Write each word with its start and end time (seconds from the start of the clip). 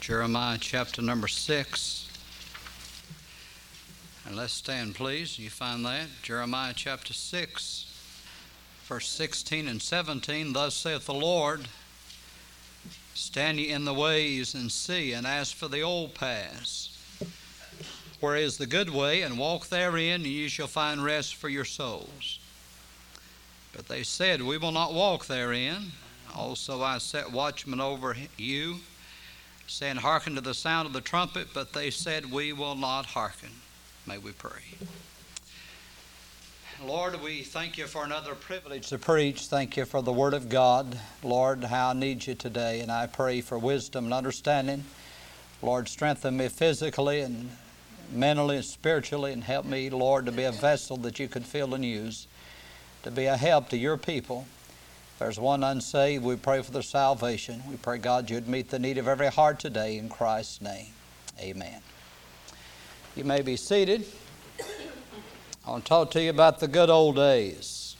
Jeremiah 0.00 0.56
chapter 0.58 1.02
number 1.02 1.28
6. 1.28 2.08
And 4.26 4.34
let's 4.34 4.54
stand, 4.54 4.94
please. 4.94 5.38
You 5.38 5.50
find 5.50 5.84
that? 5.84 6.06
Jeremiah 6.22 6.72
chapter 6.74 7.12
6, 7.12 7.84
verse 8.84 9.06
16 9.08 9.68
and 9.68 9.82
17. 9.82 10.54
Thus 10.54 10.74
saith 10.74 11.04
the 11.04 11.12
Lord 11.12 11.68
Stand 13.12 13.60
ye 13.60 13.68
in 13.68 13.84
the 13.84 13.92
ways 13.92 14.54
and 14.54 14.72
see, 14.72 15.12
and 15.12 15.26
ask 15.26 15.54
for 15.54 15.68
the 15.68 15.82
old 15.82 16.14
paths, 16.14 16.96
where 18.20 18.36
is 18.36 18.56
the 18.56 18.66
good 18.66 18.88
way, 18.88 19.20
and 19.20 19.38
walk 19.38 19.66
therein, 19.66 20.22
and 20.22 20.26
ye 20.26 20.48
shall 20.48 20.66
find 20.66 21.04
rest 21.04 21.34
for 21.34 21.50
your 21.50 21.66
souls. 21.66 22.38
But 23.76 23.88
they 23.88 24.02
said, 24.02 24.40
We 24.40 24.56
will 24.56 24.72
not 24.72 24.94
walk 24.94 25.26
therein. 25.26 25.92
Also 26.34 26.82
I 26.82 26.96
set 26.98 27.30
watchmen 27.30 27.80
over 27.80 28.16
you, 28.38 28.80
saying, 29.70 29.96
Hearken 29.96 30.34
to 30.34 30.40
the 30.40 30.54
sound 30.54 30.86
of 30.86 30.92
the 30.92 31.00
trumpet. 31.00 31.48
But 31.54 31.72
they 31.72 31.90
said, 31.90 32.30
We 32.30 32.52
will 32.52 32.74
not 32.74 33.06
hearken. 33.06 33.50
May 34.06 34.18
we 34.18 34.32
pray. 34.32 34.62
Lord, 36.84 37.20
we 37.22 37.42
thank 37.42 37.76
you 37.76 37.86
for 37.86 38.04
another 38.04 38.34
privilege 38.34 38.88
to 38.88 38.98
preach. 38.98 39.46
Thank 39.46 39.76
you 39.76 39.84
for 39.84 40.02
the 40.02 40.12
Word 40.12 40.32
of 40.32 40.48
God. 40.48 40.98
Lord, 41.22 41.62
how 41.64 41.90
I 41.90 41.92
need 41.92 42.26
you 42.26 42.34
today, 42.34 42.80
and 42.80 42.90
I 42.90 43.06
pray 43.06 43.42
for 43.42 43.58
wisdom 43.58 44.06
and 44.06 44.14
understanding. 44.14 44.84
Lord, 45.60 45.88
strengthen 45.88 46.38
me 46.38 46.48
physically 46.48 47.20
and 47.20 47.50
mentally 48.10 48.56
and 48.56 48.64
spiritually, 48.64 49.32
and 49.32 49.44
help 49.44 49.66
me, 49.66 49.90
Lord, 49.90 50.24
to 50.26 50.32
be 50.32 50.44
a 50.44 50.52
vessel 50.52 50.96
that 50.98 51.18
you 51.18 51.28
could 51.28 51.44
fill 51.44 51.74
and 51.74 51.84
use, 51.84 52.26
to 53.02 53.10
be 53.10 53.26
a 53.26 53.36
help 53.36 53.68
to 53.68 53.76
your 53.76 53.98
people. 53.98 54.46
There's 55.20 55.38
one 55.38 55.62
unsaved, 55.62 56.24
we 56.24 56.36
pray 56.36 56.62
for 56.62 56.70
their 56.70 56.80
salvation. 56.80 57.62
We 57.68 57.76
pray, 57.76 57.98
God, 57.98 58.30
you'd 58.30 58.48
meet 58.48 58.70
the 58.70 58.78
need 58.78 58.96
of 58.96 59.06
every 59.06 59.26
heart 59.26 59.60
today 59.60 59.98
in 59.98 60.08
Christ's 60.08 60.62
name. 60.62 60.86
Amen. 61.38 61.82
You 63.14 63.24
may 63.24 63.42
be 63.42 63.56
seated. 63.56 64.06
I 65.66 65.72
want 65.72 65.84
to 65.84 65.88
talk 65.90 66.10
to 66.12 66.22
you 66.22 66.30
about 66.30 66.58
the 66.58 66.68
good 66.68 66.88
old 66.88 67.16
days. 67.16 67.96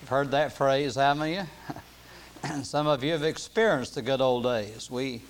You've 0.00 0.08
heard 0.08 0.32
that 0.32 0.52
phrase, 0.52 0.96
haven't 0.96 1.30
you? 1.30 1.44
Some 2.64 2.88
of 2.88 3.04
you 3.04 3.12
have 3.12 3.22
experienced 3.22 3.94
the 3.94 4.02
good 4.02 4.20
old 4.20 4.42
days. 4.42 4.90
We, 4.90 5.22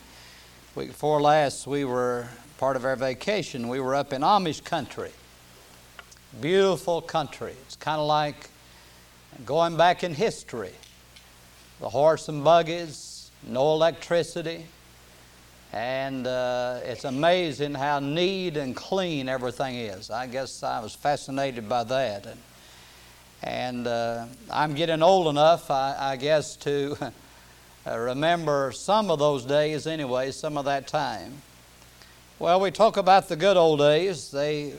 week 0.75 0.89
before 0.89 1.21
last, 1.21 1.67
we 1.67 1.85
were 1.85 2.29
part 2.57 2.77
of 2.77 2.87
our 2.87 2.97
vacation. 2.97 3.69
We 3.69 3.79
were 3.79 3.95
up 3.95 4.11
in 4.11 4.23
Amish 4.23 4.65
country. 4.65 5.11
Beautiful 6.41 7.03
country. 7.03 7.57
It's 7.67 7.77
kind 7.77 8.01
of 8.01 8.07
like 8.07 8.49
going 9.45 9.77
back 9.77 10.03
in 10.03 10.15
history. 10.15 10.73
The 11.81 11.89
horse 11.89 12.29
and 12.29 12.43
buggies, 12.43 13.31
no 13.47 13.73
electricity, 13.73 14.65
and 15.73 16.27
uh, 16.27 16.81
it's 16.85 17.05
amazing 17.05 17.75
how 17.75 17.99
neat 17.99 18.57
and 18.57 18.75
clean 18.75 19.29
everything 19.29 19.75
is. 19.75 20.11
I 20.11 20.27
guess 20.27 20.63
I 20.63 20.81
was 20.81 20.95
fascinated 20.95 21.69
by 21.69 21.85
that. 21.85 22.27
And, 22.27 22.41
and 23.43 23.87
uh, 23.87 24.27
I'm 24.51 24.75
getting 24.75 25.03
old 25.03 25.27
enough, 25.27 25.71
I, 25.71 25.97
I 25.99 26.17
guess, 26.17 26.57
to 26.59 27.13
remember 27.87 28.73
some 28.73 29.11
of 29.11 29.19
those 29.19 29.45
days 29.45 29.87
anyway, 29.87 30.31
some 30.31 30.57
of 30.57 30.65
that 30.65 30.89
time. 30.89 31.43
Well, 32.39 32.61
we 32.61 32.71
talk 32.71 32.97
about 32.97 33.29
the 33.29 33.37
good 33.37 33.57
old 33.59 33.81
days. 33.81 34.31
They 34.31 34.75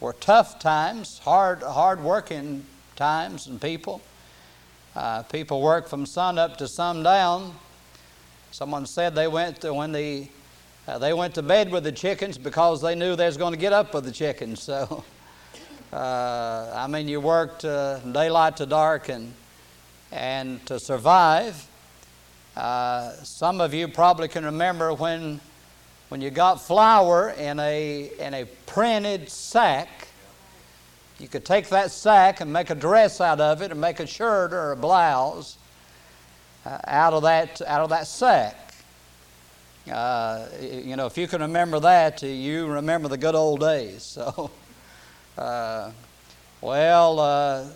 were 0.00 0.14
tough 0.14 0.58
times, 0.58 1.18
hard, 1.18 1.62
hard 1.62 2.02
working 2.02 2.64
times 2.96 3.46
and 3.46 3.60
people. 3.60 4.00
Uh, 4.94 5.22
people 5.24 5.60
worked 5.60 5.88
from 5.88 6.06
sun 6.06 6.38
up 6.38 6.56
to 6.56 6.68
sundown 6.68 7.54
Someone 8.54 8.86
said 8.86 9.16
they 9.16 9.26
went 9.26 9.62
to, 9.62 9.74
when 9.74 9.90
the 9.90 10.28
uh, 10.86 10.96
they 10.98 11.12
went 11.12 11.34
to 11.34 11.42
bed 11.42 11.72
with 11.72 11.82
the 11.82 11.90
chickens 11.90 12.38
because 12.38 12.80
they 12.80 12.94
knew 12.94 13.16
they 13.16 13.26
was 13.26 13.36
going 13.36 13.52
to 13.52 13.58
get 13.58 13.72
up 13.72 13.92
with 13.92 14.04
the 14.04 14.12
chickens. 14.12 14.62
So, 14.62 15.02
uh, 15.92 16.70
I 16.72 16.86
mean, 16.86 17.08
you 17.08 17.18
worked 17.20 17.64
uh, 17.64 17.98
daylight 17.98 18.58
to 18.58 18.66
dark 18.66 19.08
and 19.08 19.34
and 20.12 20.64
to 20.66 20.78
survive. 20.78 21.66
Uh, 22.56 23.10
some 23.24 23.60
of 23.60 23.74
you 23.74 23.88
probably 23.88 24.28
can 24.28 24.44
remember 24.44 24.94
when 24.94 25.40
when 26.08 26.20
you 26.20 26.30
got 26.30 26.62
flour 26.62 27.30
in 27.30 27.58
a 27.58 28.12
in 28.20 28.34
a 28.34 28.44
printed 28.66 29.30
sack. 29.30 29.88
You 31.24 31.28
could 31.30 31.46
take 31.46 31.70
that 31.70 31.90
sack 31.90 32.42
and 32.42 32.52
make 32.52 32.68
a 32.68 32.74
dress 32.74 33.18
out 33.18 33.40
of 33.40 33.62
it, 33.62 33.70
and 33.70 33.80
make 33.80 33.98
a 33.98 34.06
shirt 34.06 34.52
or 34.52 34.72
a 34.72 34.76
blouse 34.76 35.56
uh, 36.66 36.76
out 36.86 37.14
of 37.14 37.22
that 37.22 37.62
out 37.62 37.80
of 37.80 37.88
that 37.88 38.06
sack. 38.06 38.74
Uh, 39.90 40.46
you 40.60 40.96
know, 40.96 41.06
if 41.06 41.16
you 41.16 41.26
can 41.26 41.40
remember 41.40 41.80
that, 41.80 42.22
you 42.22 42.66
remember 42.66 43.08
the 43.08 43.16
good 43.16 43.34
old 43.34 43.60
days. 43.60 44.18
So, 44.26 44.50
uh, 45.38 45.92
well, 46.60 47.18
uh, 47.18 47.68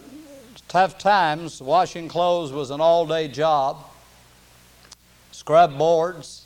tough 0.69 0.99
times. 0.99 1.63
Washing 1.63 2.07
clothes 2.07 2.53
was 2.53 2.71
an 2.71 2.83
all-day 2.83 3.29
job. 3.29 3.83
Scrub 5.33 5.79
boards. 5.79 6.45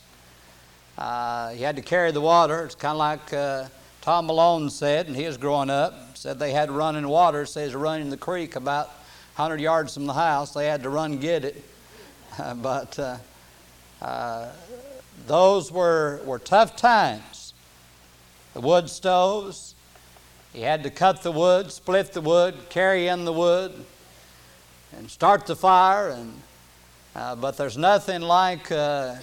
Uh, 0.97 1.53
you 1.57 1.65
had 1.65 1.75
to 1.75 1.83
carry 1.83 2.13
the 2.13 2.21
water. 2.21 2.65
It's 2.65 2.77
kind 2.77 2.93
of 2.93 2.99
like 2.99 3.33
uh, 3.33 3.65
Tom 4.03 4.27
Malone 4.27 4.71
said, 4.71 5.09
and 5.09 5.17
he 5.17 5.27
was 5.27 5.37
growing 5.37 5.69
up. 5.69 6.12
Said 6.23 6.39
they 6.39 6.53
had 6.53 6.71
running 6.71 7.09
water. 7.09 7.45
Says 7.47 7.75
running 7.75 8.09
the 8.09 8.17
creek 8.17 8.55
about 8.55 8.87
100 9.35 9.61
yards 9.61 9.95
from 9.95 10.07
the 10.07 10.13
house. 10.13 10.55
They 10.55 10.67
had 10.67 10.85
to 10.85 10.89
run 10.89 11.19
get 11.19 11.45
it. 11.45 11.65
but 12.63 12.97
uh, 12.97 13.17
uh, 14.01 14.53
those 15.27 15.73
were, 15.73 16.21
were 16.25 16.39
tough 16.39 16.77
times. 16.77 17.55
The 18.55 18.61
wood 18.61 18.89
stoves, 18.89 19.75
he 20.53 20.61
had 20.61 20.85
to 20.85 20.91
cut 20.91 21.25
the 21.25 21.33
wood, 21.33 21.73
split 21.73 22.13
the 22.13 22.21
wood, 22.21 22.55
carry 22.69 23.09
in 23.09 23.25
the 23.25 23.33
wood, 23.33 23.85
and 24.97 25.11
start 25.11 25.47
the 25.47 25.57
fire. 25.57 26.11
And, 26.11 26.41
uh, 27.17 27.35
but 27.35 27.57
there's 27.57 27.77
nothing 27.77 28.23
like 28.23 28.71
uh, 28.71 29.17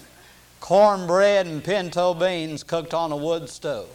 cornbread 0.60 1.48
and 1.48 1.64
pinto 1.64 2.14
beans 2.14 2.62
cooked 2.64 2.94
on 2.94 3.14
a 3.14 3.18
wood 3.18 3.48
stove. 3.48 3.88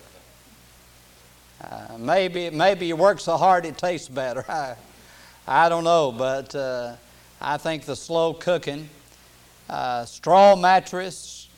Uh, 1.61 1.97
maybe, 1.99 2.51
maybe 2.51 2.87
you 2.87 2.97
work 2.97 3.21
so 3.21 3.37
hard 3.37 3.65
it 3.65 3.79
tastes 3.79 4.09
better. 4.09 4.45
I, 4.51 4.77
I 5.47 5.69
don't 5.69 5.85
know, 5.85 6.13
but 6.13 6.55
uh, 6.55 6.97
I 7.41 7.57
think 7.59 7.85
the 7.85 7.97
slow 7.97 8.35
cooking 8.35 8.89
uh, 9.69 10.05
straw 10.05 10.57
mattress, 10.57 11.49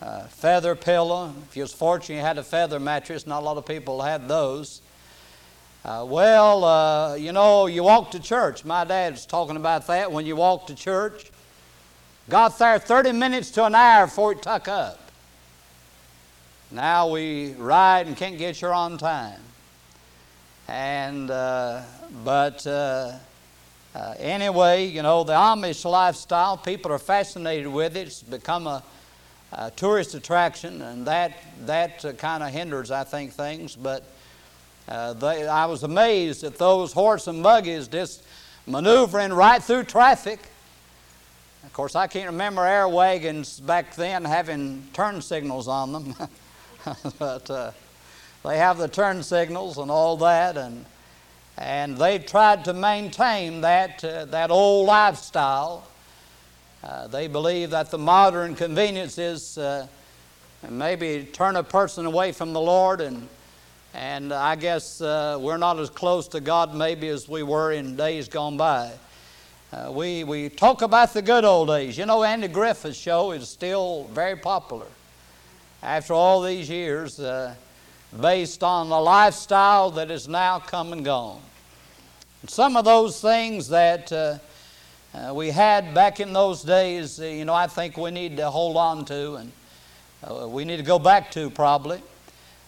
uh, 0.00 0.24
feather 0.24 0.74
pillow. 0.74 1.32
If 1.48 1.56
you 1.56 1.62
was 1.62 1.72
fortunate, 1.72 2.16
you 2.16 2.22
had 2.22 2.38
a 2.38 2.42
feather 2.42 2.80
mattress. 2.80 3.26
Not 3.26 3.42
a 3.42 3.44
lot 3.44 3.56
of 3.56 3.66
people 3.66 4.02
had 4.02 4.28
those. 4.28 4.82
Uh, 5.84 6.04
well, 6.08 7.16
you 7.18 7.32
know, 7.32 7.66
you 7.66 7.82
walk 7.82 8.12
to 8.12 8.20
church. 8.20 8.64
My 8.64 8.84
dad's 8.84 9.26
talking 9.26 9.56
about 9.56 9.86
that. 9.88 10.10
When 10.10 10.26
you 10.26 10.36
walk 10.36 10.68
to 10.68 10.74
church, 10.74 11.30
got 12.28 12.58
there 12.58 12.78
30 12.78 13.12
minutes 13.12 13.50
to 13.52 13.64
an 13.64 13.74
hour 13.74 14.06
before 14.06 14.32
it 14.32 14.42
tuck 14.42 14.68
up. 14.68 15.01
Now 16.72 17.08
we 17.08 17.52
ride 17.52 18.06
and 18.06 18.16
can't 18.16 18.38
get 18.38 18.56
here 18.56 18.72
on 18.72 18.96
time. 18.96 19.40
And, 20.68 21.30
uh, 21.30 21.82
but, 22.24 22.66
uh, 22.66 23.12
uh, 23.94 24.14
anyway, 24.18 24.86
you 24.86 25.02
know, 25.02 25.22
the 25.22 25.34
Amish 25.34 25.84
lifestyle, 25.84 26.56
people 26.56 26.90
are 26.90 26.98
fascinated 26.98 27.66
with 27.66 27.94
it. 27.94 28.06
It's 28.06 28.22
become 28.22 28.66
a, 28.66 28.82
a 29.52 29.70
tourist 29.70 30.14
attraction, 30.14 30.80
and 30.80 31.06
that, 31.06 31.36
that 31.66 32.02
uh, 32.06 32.12
kind 32.14 32.42
of 32.42 32.48
hinders, 32.48 32.90
I 32.90 33.04
think, 33.04 33.32
things. 33.32 33.76
But 33.76 34.02
uh, 34.88 35.12
they, 35.12 35.46
I 35.46 35.66
was 35.66 35.82
amazed 35.82 36.42
at 36.42 36.56
those 36.56 36.94
horse 36.94 37.26
and 37.26 37.42
buggies 37.42 37.86
just 37.86 38.24
maneuvering 38.66 39.34
right 39.34 39.62
through 39.62 39.84
traffic. 39.84 40.40
Of 41.64 41.72
course, 41.74 41.94
I 41.94 42.06
can't 42.06 42.30
remember 42.30 42.64
air 42.64 42.88
wagons 42.88 43.60
back 43.60 43.94
then 43.94 44.24
having 44.24 44.86
turn 44.94 45.20
signals 45.20 45.68
on 45.68 45.92
them, 45.92 46.14
but 47.18 47.50
uh, 47.50 47.72
they 48.44 48.58
have 48.58 48.78
the 48.78 48.88
turn 48.88 49.22
signals 49.22 49.78
and 49.78 49.90
all 49.90 50.16
that, 50.18 50.56
and 50.56 50.84
and 51.58 51.98
they've 51.98 52.24
tried 52.24 52.64
to 52.64 52.72
maintain 52.72 53.60
that, 53.60 54.02
uh, 54.02 54.24
that 54.26 54.50
old 54.50 54.86
lifestyle. 54.86 55.86
Uh, 56.82 57.06
they 57.06 57.28
believe 57.28 57.70
that 57.70 57.90
the 57.90 57.98
modern 57.98 58.56
conveniences 58.56 59.58
uh, 59.58 59.86
maybe 60.68 61.28
turn 61.32 61.56
a 61.56 61.62
person 61.62 62.06
away 62.06 62.32
from 62.32 62.52
the 62.52 62.60
Lord, 62.60 63.00
and, 63.00 63.28
and 63.94 64.32
I 64.32 64.56
guess 64.56 65.00
uh, 65.00 65.38
we're 65.40 65.58
not 65.58 65.78
as 65.78 65.90
close 65.90 66.26
to 66.28 66.40
God 66.40 66.74
maybe 66.74 67.08
as 67.08 67.28
we 67.28 67.42
were 67.42 67.72
in 67.72 67.96
days 67.96 68.28
gone 68.28 68.56
by. 68.56 68.90
Uh, 69.72 69.90
we, 69.92 70.24
we 70.24 70.48
talk 70.48 70.82
about 70.82 71.14
the 71.14 71.22
good 71.22 71.44
old 71.44 71.68
days. 71.68 71.96
You 71.96 72.06
know, 72.06 72.24
Andy 72.24 72.48
Griffith's 72.48 72.98
show 72.98 73.32
is 73.32 73.48
still 73.48 74.04
very 74.12 74.36
popular. 74.36 74.86
After 75.82 76.12
all 76.14 76.42
these 76.42 76.70
years, 76.70 77.18
uh, 77.18 77.54
based 78.20 78.62
on 78.62 78.88
the 78.88 79.00
lifestyle 79.00 79.90
that 79.92 80.10
is 80.10 80.28
now 80.28 80.60
come 80.60 80.92
and 80.92 81.04
gone. 81.04 81.40
And 82.42 82.50
some 82.50 82.76
of 82.76 82.84
those 82.84 83.20
things 83.20 83.68
that 83.68 84.12
uh, 84.12 84.38
uh, 85.12 85.34
we 85.34 85.50
had 85.50 85.92
back 85.92 86.20
in 86.20 86.32
those 86.32 86.62
days, 86.62 87.20
uh, 87.20 87.24
you 87.24 87.44
know, 87.44 87.54
I 87.54 87.66
think 87.66 87.96
we 87.96 88.10
need 88.10 88.36
to 88.36 88.48
hold 88.50 88.76
on 88.76 89.04
to. 89.06 89.34
And, 89.34 89.52
uh, 90.22 90.48
we 90.48 90.64
need 90.64 90.76
to 90.76 90.84
go 90.84 90.98
back 90.98 91.32
to 91.32 91.50
probably. 91.50 92.00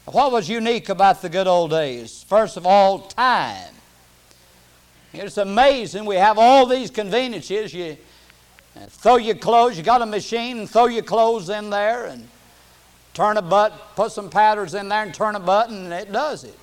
What 0.07 0.33
was 0.33 0.49
unique 0.49 0.89
about 0.89 1.23
the 1.23 1.29
good 1.29 1.47
old 1.47 1.71
days? 1.71 2.25
First 2.29 2.57
of 2.57 2.67
all, 2.67 3.01
time. 3.01 3.73
It's 5.13 5.39
amazing. 5.39 6.05
We 6.05 6.17
have 6.17 6.37
all 6.37 6.67
these 6.67 6.91
conveniences. 6.91 7.73
You 7.73 7.97
uh, 8.77 8.87
throw 8.89 9.17
your 9.17 9.37
clothes, 9.37 9.79
you 9.79 9.85
got 9.85 10.03
a 10.03 10.07
machine, 10.07 10.59
and 10.59 10.71
throw 10.71 10.87
your 10.87 11.05
clothes 11.05 11.49
in 11.49 11.71
there, 11.71 12.07
and 12.07 12.29
turn 13.15 13.37
a 13.37 13.43
button, 13.43 13.79
put 13.97 14.13
some 14.13 14.29
patterns 14.29 14.75
in 14.75 14.89
there, 14.89 15.03
and 15.03 15.15
turn 15.15 15.37
a 15.37 15.41
button, 15.41 15.85
and 15.85 15.93
it 15.93 16.13
does 16.13 16.45
it. 16.45 16.59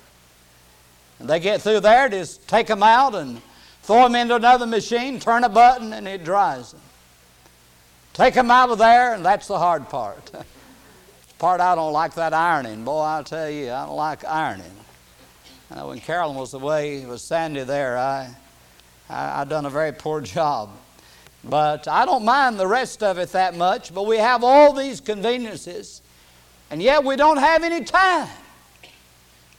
And 1.18 1.28
they 1.28 1.40
get 1.40 1.62
through 1.62 1.80
there, 1.80 2.08
just 2.08 2.46
take 2.46 2.66
them 2.66 2.82
out 2.82 3.14
and 3.14 3.40
throw 3.82 4.04
them 4.04 4.14
into 4.14 4.36
another 4.36 4.66
machine, 4.66 5.18
turn 5.18 5.44
a 5.44 5.48
button, 5.48 5.92
and 5.92 6.06
it 6.06 6.24
dries 6.24 6.72
them. 6.72 6.80
Take 8.12 8.34
them 8.34 8.50
out 8.50 8.68
of 8.68 8.78
there, 8.78 9.14
and 9.14 9.24
that's 9.24 9.46
the 9.46 9.58
hard 9.58 9.88
part. 9.88 10.26
the 10.32 10.44
part 11.38 11.60
I 11.60 11.74
don't 11.74 11.92
like 11.92 12.14
that 12.14 12.34
ironing. 12.34 12.84
Boy, 12.84 13.00
I'll 13.00 13.24
tell 13.24 13.48
you, 13.48 13.72
I 13.72 13.86
don't 13.86 13.96
like 13.96 14.24
ironing. 14.24 14.76
Uh, 15.70 15.86
when 15.86 16.00
Carolyn 16.00 16.36
was 16.36 16.52
away, 16.52 17.06
with 17.06 17.22
Sandy 17.22 17.62
there, 17.62 17.96
I, 17.96 18.34
I, 19.08 19.40
I 19.40 19.44
done 19.44 19.64
a 19.64 19.70
very 19.70 19.92
poor 19.92 20.20
job. 20.20 20.70
But 21.44 21.88
I 21.88 22.04
don't 22.04 22.24
mind 22.24 22.58
the 22.58 22.66
rest 22.66 23.02
of 23.02 23.18
it 23.18 23.30
that 23.32 23.56
much, 23.56 23.92
but 23.94 24.06
we 24.06 24.18
have 24.18 24.44
all 24.44 24.72
these 24.72 25.00
conveniences, 25.00 26.01
and 26.72 26.82
yet 26.82 27.04
we 27.04 27.16
don't 27.16 27.36
have 27.36 27.62
any 27.64 27.84
time. 27.84 28.30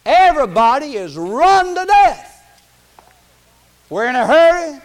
Everybody 0.04 0.96
is 0.96 1.16
run 1.16 1.76
to 1.76 1.86
death. 1.86 2.44
We're 3.88 4.08
in 4.08 4.16
a 4.16 4.26
hurry, 4.26 4.82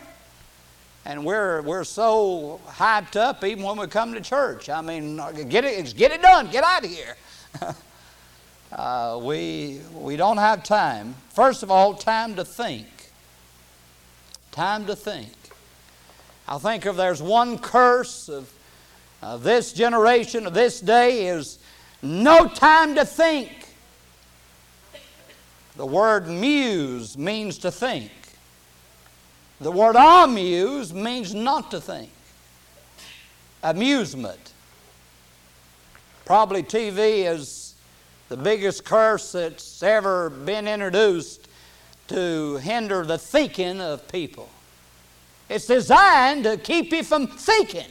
and 1.06 1.24
we're, 1.24 1.62
we're 1.62 1.84
so 1.84 2.60
hyped 2.66 3.16
up 3.16 3.42
even 3.44 3.64
when 3.64 3.78
we 3.78 3.86
come 3.86 4.12
to 4.12 4.20
church. 4.20 4.68
I 4.68 4.82
mean, 4.82 5.16
get 5.48 5.64
it, 5.64 5.96
get 5.96 6.12
it 6.12 6.20
done, 6.20 6.50
get 6.50 6.64
out 6.64 6.84
of 6.84 6.90
here. 6.90 7.16
uh, 8.72 9.18
we, 9.22 9.80
we 9.94 10.16
don't 10.16 10.36
have 10.36 10.62
time. 10.62 11.14
First 11.30 11.62
of 11.62 11.70
all, 11.70 11.94
time 11.94 12.34
to 12.34 12.44
think. 12.44 12.86
Time 14.52 14.84
to 14.84 14.94
think. 14.94 15.32
I 16.46 16.58
think 16.58 16.84
if 16.84 16.94
there's 16.94 17.22
one 17.22 17.56
curse 17.56 18.28
of, 18.28 18.52
of 19.22 19.42
this 19.42 19.72
generation, 19.72 20.46
of 20.46 20.52
this 20.52 20.78
day, 20.78 21.28
is 21.28 21.58
no 22.02 22.48
time 22.48 22.94
to 22.94 23.04
think. 23.04 23.50
The 25.76 25.86
word 25.86 26.26
muse 26.28 27.16
means 27.16 27.58
to 27.58 27.70
think. 27.70 28.10
The 29.60 29.72
word 29.72 29.96
amuse 29.96 30.92
means 30.94 31.34
not 31.34 31.70
to 31.72 31.80
think. 31.80 32.10
Amusement. 33.62 34.52
Probably 36.24 36.62
TV 36.62 37.24
is 37.32 37.74
the 38.28 38.36
biggest 38.36 38.84
curse 38.84 39.32
that's 39.32 39.82
ever 39.82 40.30
been 40.30 40.68
introduced 40.68 41.48
to 42.08 42.56
hinder 42.58 43.04
the 43.04 43.18
thinking 43.18 43.80
of 43.80 44.06
people. 44.08 44.48
It's 45.48 45.66
designed 45.66 46.44
to 46.44 46.56
keep 46.56 46.92
you 46.92 47.02
from 47.02 47.26
thinking 47.26 47.86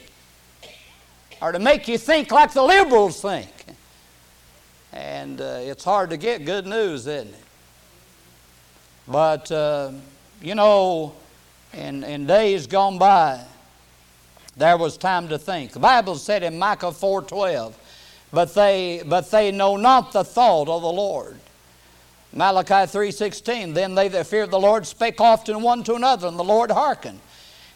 or 1.42 1.52
to 1.52 1.58
make 1.58 1.88
you 1.88 1.98
think 1.98 2.30
like 2.30 2.52
the 2.52 2.62
liberals 2.62 3.20
think. 3.20 3.48
And 4.92 5.40
uh, 5.40 5.58
it's 5.60 5.84
hard 5.84 6.10
to 6.10 6.16
get 6.16 6.44
good 6.44 6.66
news, 6.66 7.06
isn't 7.06 7.28
it? 7.28 7.44
But, 9.06 9.50
uh, 9.50 9.92
you 10.42 10.54
know, 10.54 11.14
in, 11.72 12.04
in 12.04 12.26
days 12.26 12.66
gone 12.66 12.98
by, 12.98 13.44
there 14.56 14.76
was 14.76 14.96
time 14.96 15.28
to 15.28 15.38
think. 15.38 15.72
The 15.72 15.78
Bible 15.78 16.16
said 16.16 16.42
in 16.42 16.58
Micah 16.58 16.86
4.12, 16.86 17.72
but 18.32 18.54
they, 18.54 19.02
but 19.06 19.30
they 19.30 19.50
know 19.50 19.76
not 19.76 20.12
the 20.12 20.24
thought 20.24 20.68
of 20.68 20.82
the 20.82 20.92
Lord. 20.92 21.38
Malachi 22.32 22.74
3.16, 22.74 23.72
then 23.72 23.94
they 23.94 24.08
that 24.08 24.26
feared 24.26 24.50
the 24.50 24.60
Lord 24.60 24.86
spake 24.86 25.20
often 25.20 25.62
one 25.62 25.82
to 25.84 25.94
another, 25.94 26.28
and 26.28 26.38
the 26.38 26.44
Lord 26.44 26.70
hearkened 26.70 27.20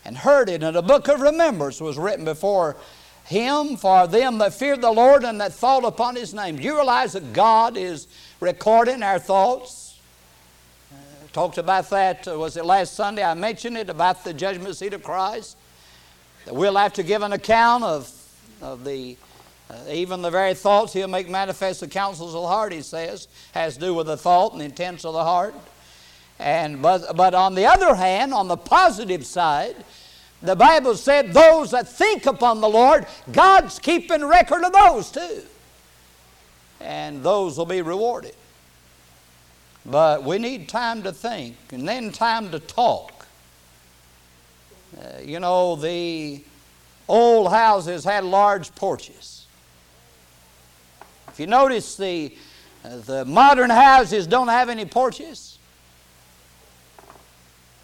and 0.05 0.19
heard 0.19 0.49
it. 0.49 0.63
And 0.63 0.77
a 0.77 0.83
book 0.83 1.09
of 1.09 1.21
remembrance 1.21 1.81
was 1.81 1.97
written 1.97 2.25
before 2.25 2.77
him 3.25 3.77
for 3.77 4.07
them 4.07 4.39
that 4.39 4.55
feared 4.55 4.81
the 4.81 4.91
Lord 4.91 5.25
and 5.25 5.41
that 5.41 5.53
thought 5.53 5.85
upon 5.85 6.17
his 6.17 6.35
name. 6.35 6.57
Do 6.57 6.63
you 6.63 6.75
realize 6.75 7.13
that 7.13 7.33
God 7.33 7.77
is 7.77 8.09
recording 8.41 9.03
our 9.03 9.19
thoughts? 9.19 9.83
talked 11.33 11.57
about 11.57 11.89
that, 11.89 12.29
uh, 12.29 12.39
was 12.39 12.57
it 12.57 12.65
last 12.65 12.95
Sunday? 12.95 13.25
I 13.25 13.35
mentioned 13.35 13.79
it 13.79 13.89
about 13.89 14.23
the 14.23 14.35
judgment 14.35 14.77
seat 14.77 14.93
of 14.93 15.03
Christ. 15.03 15.57
That 16.45 16.55
we'll 16.55 16.77
have 16.77 16.93
to 16.95 17.03
give 17.03 17.23
an 17.23 17.33
account 17.33 17.85
of, 17.85 18.13
of 18.61 18.85
the, 18.85 19.17
uh, 19.71 19.77
even 19.91 20.21
the 20.21 20.31
very 20.31 20.55
thoughts 20.55 20.93
he'll 20.93 21.09
make 21.09 21.31
manifest 21.31 21.81
the 21.81 21.89
counsels 21.89 22.35
of 22.35 22.43
the 22.43 22.49
heart, 22.49 22.73
he 22.73 22.83
says, 22.83 23.29
has 23.53 23.75
to 23.75 23.81
do 23.81 23.95
with 23.95 24.09
the 24.09 24.17
thought 24.17 24.53
and 24.53 24.61
the 24.61 24.67
intents 24.67 25.05
of 25.05 25.15
the 25.15 25.25
heart. 25.25 25.55
And, 26.39 26.83
but, 26.83 27.17
but 27.17 27.35
on 27.35 27.55
the 27.55 27.65
other 27.65 27.95
hand, 27.95 28.35
on 28.35 28.49
the 28.49 28.57
positive 28.57 29.25
side, 29.25 29.77
the 30.43 30.57
Bible 30.57 30.97
said, 30.97 31.33
those 31.33 31.71
that 31.71 31.89
think 31.89 32.27
upon 32.27 32.61
the 32.61 32.69
Lord, 32.69 33.07
God's 33.31 33.79
keeping 33.79 34.25
record 34.25 34.65
of 34.65 34.73
those 34.73 35.11
too. 35.11 35.43
And 36.81 37.23
those 37.23 37.57
will 37.57 37.67
be 37.67 37.81
rewarded. 37.81 38.35
But 39.87 40.25
we 40.25 40.39
need 40.39 40.69
time 40.69 41.03
to 41.05 41.13
think 41.13 41.57
and 41.71 41.87
then 41.87 42.11
time 42.11 42.51
to 42.51 42.59
talk. 42.59 43.27
Uh, 45.01 45.21
you 45.25 45.39
know, 45.39 45.77
the 45.77 46.43
old 47.09 47.51
houses 47.51 48.05
had 48.05 48.25
large 48.25 48.75
porches. 48.75 49.47
If 51.29 51.39
you 51.39 51.47
notice, 51.47 51.97
the, 51.97 52.37
uh, 52.85 52.97
the 52.99 53.25
modern 53.25 53.71
houses 53.71 54.27
don't 54.27 54.49
have 54.49 54.69
any 54.69 54.85
porches 54.85 55.59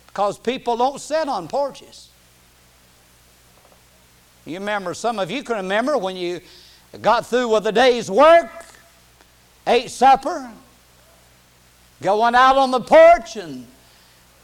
because 0.08 0.38
people 0.38 0.76
don't 0.76 1.00
sit 1.00 1.28
on 1.28 1.46
porches. 1.46 2.07
You 4.48 4.58
remember, 4.58 4.94
some 4.94 5.18
of 5.18 5.30
you 5.30 5.42
can 5.42 5.56
remember 5.56 5.98
when 5.98 6.16
you 6.16 6.40
got 7.00 7.26
through 7.26 7.48
with 7.48 7.64
the 7.64 7.72
day's 7.72 8.10
work, 8.10 8.50
ate 9.66 9.90
supper, 9.90 10.50
Going 12.00 12.36
out 12.36 12.56
on 12.56 12.70
the 12.70 12.80
porch 12.80 13.36
and 13.36 13.66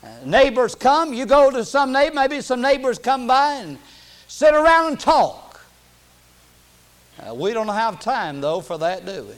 uh, 0.02 0.08
neighbors 0.24 0.74
come. 0.74 1.14
You 1.14 1.24
go 1.24 1.52
to 1.52 1.64
some 1.64 1.92
neighbor, 1.92 2.14
maybe 2.14 2.40
some 2.40 2.60
neighbors 2.60 2.98
come 2.98 3.28
by 3.28 3.54
and 3.54 3.78
sit 4.26 4.54
around 4.54 4.88
and 4.88 5.00
talk. 5.00 5.60
Uh, 7.20 7.32
we 7.32 7.52
don't 7.52 7.68
have 7.68 8.00
time 8.00 8.40
though 8.40 8.60
for 8.60 8.76
that, 8.78 9.06
do 9.06 9.22
we? 9.22 9.34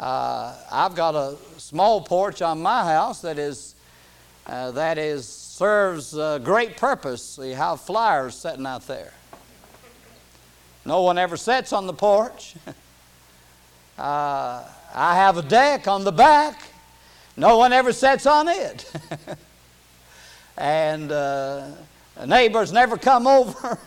Uh, 0.00 0.56
I've 0.72 0.96
got 0.96 1.14
a 1.14 1.36
small 1.58 2.00
porch 2.00 2.42
on 2.42 2.60
my 2.60 2.82
house 2.82 3.20
that 3.22 3.38
is 3.38 3.76
uh, 4.48 4.72
that 4.72 4.98
is 4.98 5.28
serves 5.28 6.16
a 6.16 6.40
great 6.42 6.76
purpose. 6.76 7.38
We 7.38 7.50
have 7.50 7.80
flyers 7.80 8.34
sitting 8.34 8.66
out 8.66 8.88
there. 8.88 9.12
No 10.84 11.02
one 11.02 11.18
ever 11.18 11.36
sits 11.36 11.72
on 11.72 11.86
the 11.86 11.94
porch. 11.94 12.54
Uh, 13.98 14.64
I 14.94 15.14
have 15.16 15.36
a 15.36 15.42
deck 15.42 15.86
on 15.86 16.02
the 16.02 16.10
back. 16.10 16.58
No 17.36 17.58
one 17.58 17.72
ever 17.72 17.92
sits 17.92 18.26
on 18.26 18.48
it. 18.48 18.90
and 20.56 21.12
uh, 21.12 21.68
neighbors 22.26 22.72
never 22.72 22.96
come 22.96 23.26
over. 23.26 23.78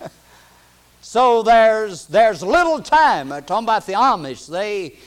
so 1.01 1.43
there's, 1.43 2.05
there's 2.05 2.41
little 2.43 2.81
time. 2.81 3.31
I'm 3.31 3.43
talking 3.43 3.65
about 3.65 3.85
the 3.85 3.93
Amish. 3.93 4.47
They, 4.47 4.97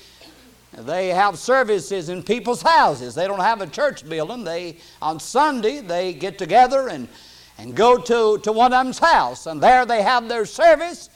they 0.73 1.09
have 1.09 1.39
services 1.39 2.09
in 2.09 2.23
people's 2.23 2.63
houses. 2.63 3.15
They 3.15 3.27
don't 3.27 3.41
have 3.41 3.61
a 3.61 3.67
church 3.67 4.09
building. 4.09 4.45
They, 4.45 4.79
on 5.01 5.19
Sunday, 5.21 5.81
they 5.81 6.13
get 6.13 6.39
together 6.39 6.89
and, 6.89 7.09
and 7.57 7.75
go 7.75 7.99
to, 7.99 8.39
to 8.39 8.53
one 8.53 8.73
of 8.73 8.85
them's 8.85 8.99
house. 8.99 9.47
And 9.47 9.61
there 9.61 9.87
they 9.87 10.03
have 10.03 10.29
their 10.29 10.45
service. 10.45 11.11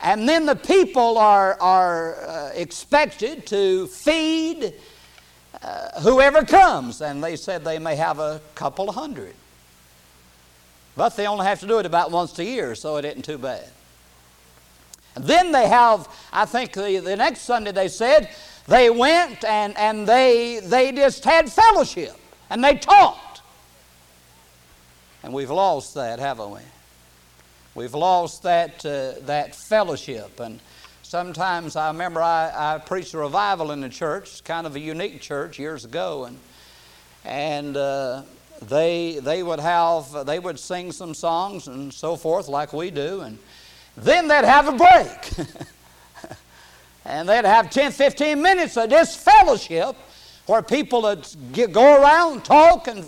And 0.00 0.28
then 0.28 0.46
the 0.46 0.56
people 0.56 1.18
are, 1.18 1.60
are 1.60 2.16
uh, 2.16 2.50
expected 2.54 3.46
to 3.46 3.86
feed 3.86 4.74
uh, 5.62 6.00
whoever 6.00 6.44
comes. 6.44 7.00
And 7.00 7.22
they 7.22 7.36
said 7.36 7.64
they 7.64 7.78
may 7.78 7.96
have 7.96 8.18
a 8.18 8.40
couple 8.54 8.92
hundred. 8.92 9.34
But 10.96 11.16
they 11.16 11.26
only 11.26 11.46
have 11.46 11.60
to 11.60 11.66
do 11.66 11.78
it 11.78 11.86
about 11.86 12.10
once 12.10 12.38
a 12.38 12.44
year, 12.44 12.74
so 12.74 12.96
it 12.96 13.04
isn't 13.04 13.24
too 13.24 13.38
bad. 13.38 13.68
And 15.14 15.24
then 15.24 15.50
they 15.52 15.68
have, 15.68 16.08
I 16.32 16.44
think 16.44 16.72
the, 16.72 16.98
the 16.98 17.16
next 17.16 17.40
Sunday 17.40 17.72
they 17.72 17.88
said, 17.88 18.30
they 18.66 18.90
went 18.90 19.44
and, 19.44 19.76
and 19.76 20.06
they, 20.06 20.60
they 20.60 20.92
just 20.92 21.24
had 21.24 21.50
fellowship 21.50 22.16
and 22.50 22.62
they 22.62 22.76
talked. 22.76 23.40
And 25.22 25.32
we've 25.32 25.50
lost 25.50 25.94
that, 25.94 26.18
haven't 26.18 26.50
we? 26.50 26.60
We've 27.76 27.94
lost 27.94 28.42
that, 28.42 28.84
uh, 28.84 29.24
that 29.26 29.54
fellowship. 29.54 30.40
And 30.40 30.58
Sometimes 31.02 31.76
I 31.76 31.86
remember 31.86 32.20
I, 32.20 32.50
I 32.74 32.78
preached 32.78 33.14
a 33.14 33.18
revival 33.18 33.70
in 33.70 33.80
the 33.80 33.88
church, 33.88 34.42
kind 34.42 34.66
of 34.66 34.74
a 34.74 34.80
unique 34.80 35.20
church 35.20 35.56
years 35.56 35.84
ago, 35.84 36.24
and 36.24 36.36
and 37.24 37.76
uh, 37.76 38.22
they 38.62 39.20
they 39.20 39.44
would 39.44 39.60
have 39.60 40.26
they 40.26 40.40
would 40.40 40.58
sing 40.58 40.90
some 40.90 41.14
songs 41.14 41.68
and 41.68 41.94
so 41.94 42.16
forth 42.16 42.48
like 42.48 42.72
we 42.72 42.90
do, 42.90 43.20
and 43.20 43.38
then 43.96 44.26
they'd 44.26 44.44
have 44.44 44.66
a 44.66 44.76
break. 44.76 45.48
And 47.08 47.28
they'd 47.28 47.44
have 47.44 47.70
10, 47.70 47.92
15 47.92 48.42
minutes 48.42 48.76
of 48.76 48.90
this 48.90 49.14
fellowship 49.14 49.94
where 50.46 50.60
people 50.60 51.02
would 51.02 51.24
get, 51.52 51.70
go 51.72 52.02
around, 52.02 52.44
talk, 52.44 52.88
and 52.88 53.04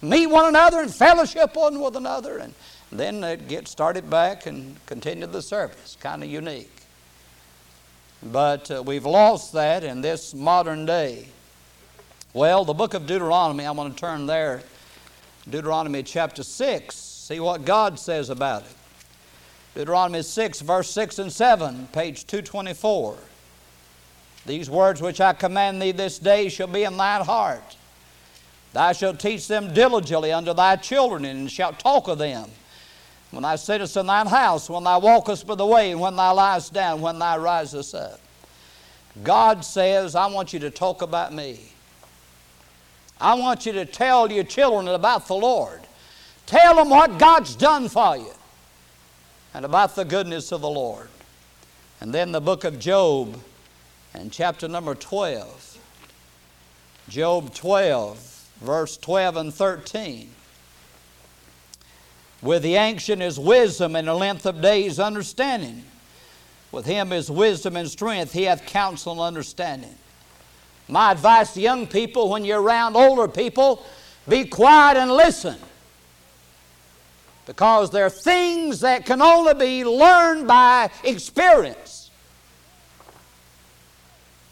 meet 0.00 0.26
one 0.26 0.46
another 0.46 0.80
and 0.80 0.94
fellowship 0.94 1.54
one 1.54 1.78
with 1.78 1.96
another. 1.96 2.38
And 2.38 2.54
then 2.92 3.20
they'd 3.20 3.48
get 3.48 3.68
started 3.68 4.08
back 4.08 4.46
and 4.46 4.76
continue 4.86 5.26
the 5.26 5.42
service. 5.42 5.96
Kind 6.00 6.22
of 6.22 6.30
unique. 6.30 6.70
But 8.22 8.70
uh, 8.70 8.82
we've 8.82 9.04
lost 9.04 9.52
that 9.52 9.84
in 9.84 10.00
this 10.00 10.34
modern 10.34 10.86
day. 10.86 11.26
Well, 12.32 12.64
the 12.64 12.74
book 12.74 12.94
of 12.94 13.06
Deuteronomy, 13.06 13.64
I 13.64 13.70
want 13.72 13.94
to 13.94 14.00
turn 14.00 14.26
there. 14.26 14.62
Deuteronomy 15.48 16.02
chapter 16.02 16.42
6, 16.42 16.94
see 16.94 17.40
what 17.40 17.64
God 17.64 17.98
says 17.98 18.30
about 18.30 18.62
it. 18.62 18.74
Deuteronomy 19.74 20.22
6, 20.22 20.60
verse 20.60 20.90
6 20.90 21.18
and 21.18 21.32
7, 21.32 21.88
page 21.92 22.26
224. 22.26 23.16
These 24.46 24.70
words 24.70 25.02
which 25.02 25.20
I 25.20 25.32
command 25.32 25.82
thee 25.82 25.92
this 25.92 26.18
day 26.18 26.48
shall 26.48 26.66
be 26.66 26.84
in 26.84 26.96
thine 26.96 27.24
heart. 27.24 27.76
Thou 28.72 28.92
shalt 28.92 29.18
teach 29.18 29.48
them 29.48 29.74
diligently 29.74 30.32
unto 30.32 30.54
thy 30.54 30.76
children, 30.76 31.24
and 31.24 31.50
shalt 31.50 31.78
talk 31.78 32.08
of 32.08 32.18
them 32.18 32.50
when 33.30 33.42
thou 33.42 33.56
sittest 33.56 33.96
in 33.96 34.06
thine 34.06 34.26
house, 34.26 34.70
when 34.70 34.84
thou 34.84 34.98
walkest 34.98 35.46
by 35.46 35.54
the 35.54 35.66
way, 35.66 35.90
and 35.90 36.00
when 36.00 36.16
thou 36.16 36.34
liest 36.34 36.72
down, 36.72 37.00
when 37.00 37.18
thou 37.18 37.38
risest 37.38 37.94
up. 37.94 38.20
God 39.22 39.64
says, 39.64 40.14
I 40.14 40.26
want 40.26 40.52
you 40.52 40.58
to 40.60 40.70
talk 40.70 41.02
about 41.02 41.32
me. 41.32 41.60
I 43.20 43.34
want 43.34 43.64
you 43.64 43.72
to 43.72 43.86
tell 43.86 44.30
your 44.30 44.44
children 44.44 44.88
about 44.88 45.26
the 45.26 45.34
Lord. 45.34 45.80
Tell 46.44 46.76
them 46.76 46.90
what 46.90 47.18
God's 47.18 47.56
done 47.56 47.88
for 47.88 48.16
you 48.16 48.32
and 49.54 49.64
about 49.64 49.96
the 49.96 50.04
goodness 50.04 50.52
of 50.52 50.60
the 50.60 50.68
Lord. 50.68 51.08
And 52.00 52.12
then 52.12 52.30
the 52.30 52.42
book 52.42 52.64
of 52.64 52.78
Job 52.78 53.40
and 54.12 54.30
chapter 54.30 54.68
number 54.68 54.94
12. 54.94 55.78
Job 57.08 57.54
12, 57.54 58.48
verse 58.60 58.96
12 58.98 59.36
and 59.36 59.54
13. 59.54 60.30
With 62.46 62.62
the 62.62 62.76
ancient 62.76 63.22
is 63.22 63.40
wisdom 63.40 63.96
and 63.96 64.08
a 64.08 64.14
length 64.14 64.46
of 64.46 64.62
days 64.62 65.00
understanding. 65.00 65.82
With 66.70 66.86
him 66.86 67.12
is 67.12 67.28
wisdom 67.28 67.76
and 67.76 67.90
strength. 67.90 68.32
He 68.32 68.44
hath 68.44 68.64
counsel 68.66 69.14
and 69.14 69.20
understanding. 69.20 69.96
My 70.86 71.10
advice 71.10 71.54
to 71.54 71.60
young 71.60 71.88
people 71.88 72.28
when 72.28 72.44
you're 72.44 72.62
around 72.62 72.94
older 72.94 73.26
people, 73.26 73.84
be 74.28 74.44
quiet 74.44 74.96
and 74.96 75.10
listen. 75.10 75.56
Because 77.46 77.90
there 77.90 78.06
are 78.06 78.10
things 78.10 78.78
that 78.78 79.06
can 79.06 79.20
only 79.20 79.54
be 79.54 79.84
learned 79.84 80.46
by 80.46 80.90
experience. 81.02 82.12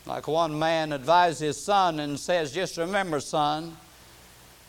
Like 0.04 0.26
one 0.26 0.58
man 0.58 0.92
advised 0.92 1.40
his 1.40 1.62
son 1.62 2.00
and 2.00 2.18
says, 2.18 2.52
Just 2.52 2.76
remember, 2.76 3.20
son, 3.20 3.76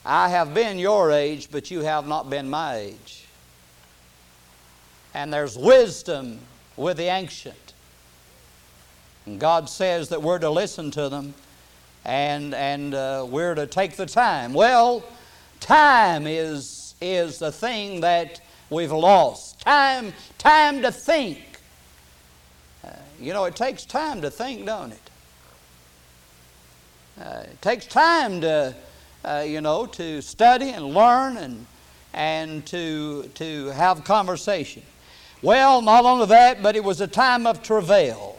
I 0.05 0.29
have 0.29 0.53
been 0.53 0.77
your 0.77 1.11
age, 1.11 1.49
but 1.51 1.71
you 1.71 1.81
have 1.81 2.07
not 2.07 2.29
been 2.29 2.47
my 2.47 2.75
age. 2.75 3.25
And 5.15 5.33
there's 5.33 5.57
wisdom 5.57 6.39
with 6.77 6.97
the 6.97 7.05
ancient. 7.05 7.73
And 9.25 9.39
God 9.39 9.67
says 9.67 10.09
that 10.09 10.21
we're 10.21 10.37
to 10.37 10.49
listen 10.51 10.91
to 10.91 11.09
them 11.09 11.33
and, 12.03 12.53
and 12.53 12.93
uh, 12.93 13.25
we're 13.27 13.55
to 13.55 13.65
take 13.65 13.95
the 13.95 14.05
time. 14.05 14.53
Well, 14.53 15.03
time 15.59 16.27
is, 16.27 16.93
is 17.01 17.39
the 17.39 17.51
thing 17.51 18.01
that 18.01 18.41
we've 18.69 18.91
lost. 18.91 19.61
Time, 19.61 20.13
time 20.37 20.83
to 20.83 20.91
think. 20.91 21.41
Uh, 22.83 22.89
you 23.19 23.33
know, 23.33 23.45
it 23.45 23.55
takes 23.55 23.85
time 23.85 24.21
to 24.21 24.29
think, 24.29 24.67
don't 24.67 24.91
it? 24.91 25.09
Uh, 27.19 27.43
it 27.45 27.61
takes 27.63 27.87
time 27.87 28.41
to 28.41 28.75
uh, 29.25 29.41
you 29.41 29.61
know, 29.61 29.85
to 29.85 30.21
study 30.21 30.69
and 30.69 30.85
learn 30.85 31.37
and, 31.37 31.65
and 32.13 32.65
to, 32.67 33.23
to 33.35 33.67
have 33.67 34.03
conversation. 34.03 34.83
Well, 35.41 35.81
not 35.81 36.05
only 36.05 36.27
that, 36.27 36.63
but 36.63 36.75
it 36.75 36.83
was 36.83 37.01
a 37.01 37.07
time 37.07 37.45
of 37.45 37.61
travail. 37.61 38.37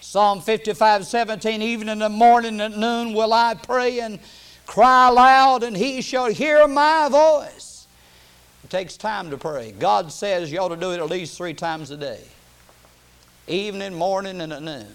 Psalm 0.00 0.40
55 0.40 1.06
17, 1.06 1.62
even 1.62 1.88
in 1.88 1.98
the 1.98 2.08
morning 2.08 2.60
and 2.60 2.76
noon 2.76 3.12
will 3.12 3.32
I 3.32 3.54
pray 3.54 4.00
and 4.00 4.18
cry 4.66 5.08
aloud, 5.08 5.62
and 5.62 5.76
he 5.76 6.00
shall 6.00 6.26
hear 6.26 6.66
my 6.66 7.08
voice. 7.10 7.86
It 8.64 8.70
takes 8.70 8.96
time 8.96 9.30
to 9.30 9.38
pray. 9.38 9.72
God 9.72 10.10
says 10.10 10.50
you 10.50 10.58
ought 10.58 10.68
to 10.68 10.76
do 10.76 10.92
it 10.92 10.98
at 10.98 11.08
least 11.08 11.36
three 11.36 11.54
times 11.54 11.90
a 11.90 11.96
day 11.96 12.20
evening, 13.48 13.94
morning, 13.94 14.40
and 14.40 14.52
at 14.52 14.62
noon. 14.62 14.88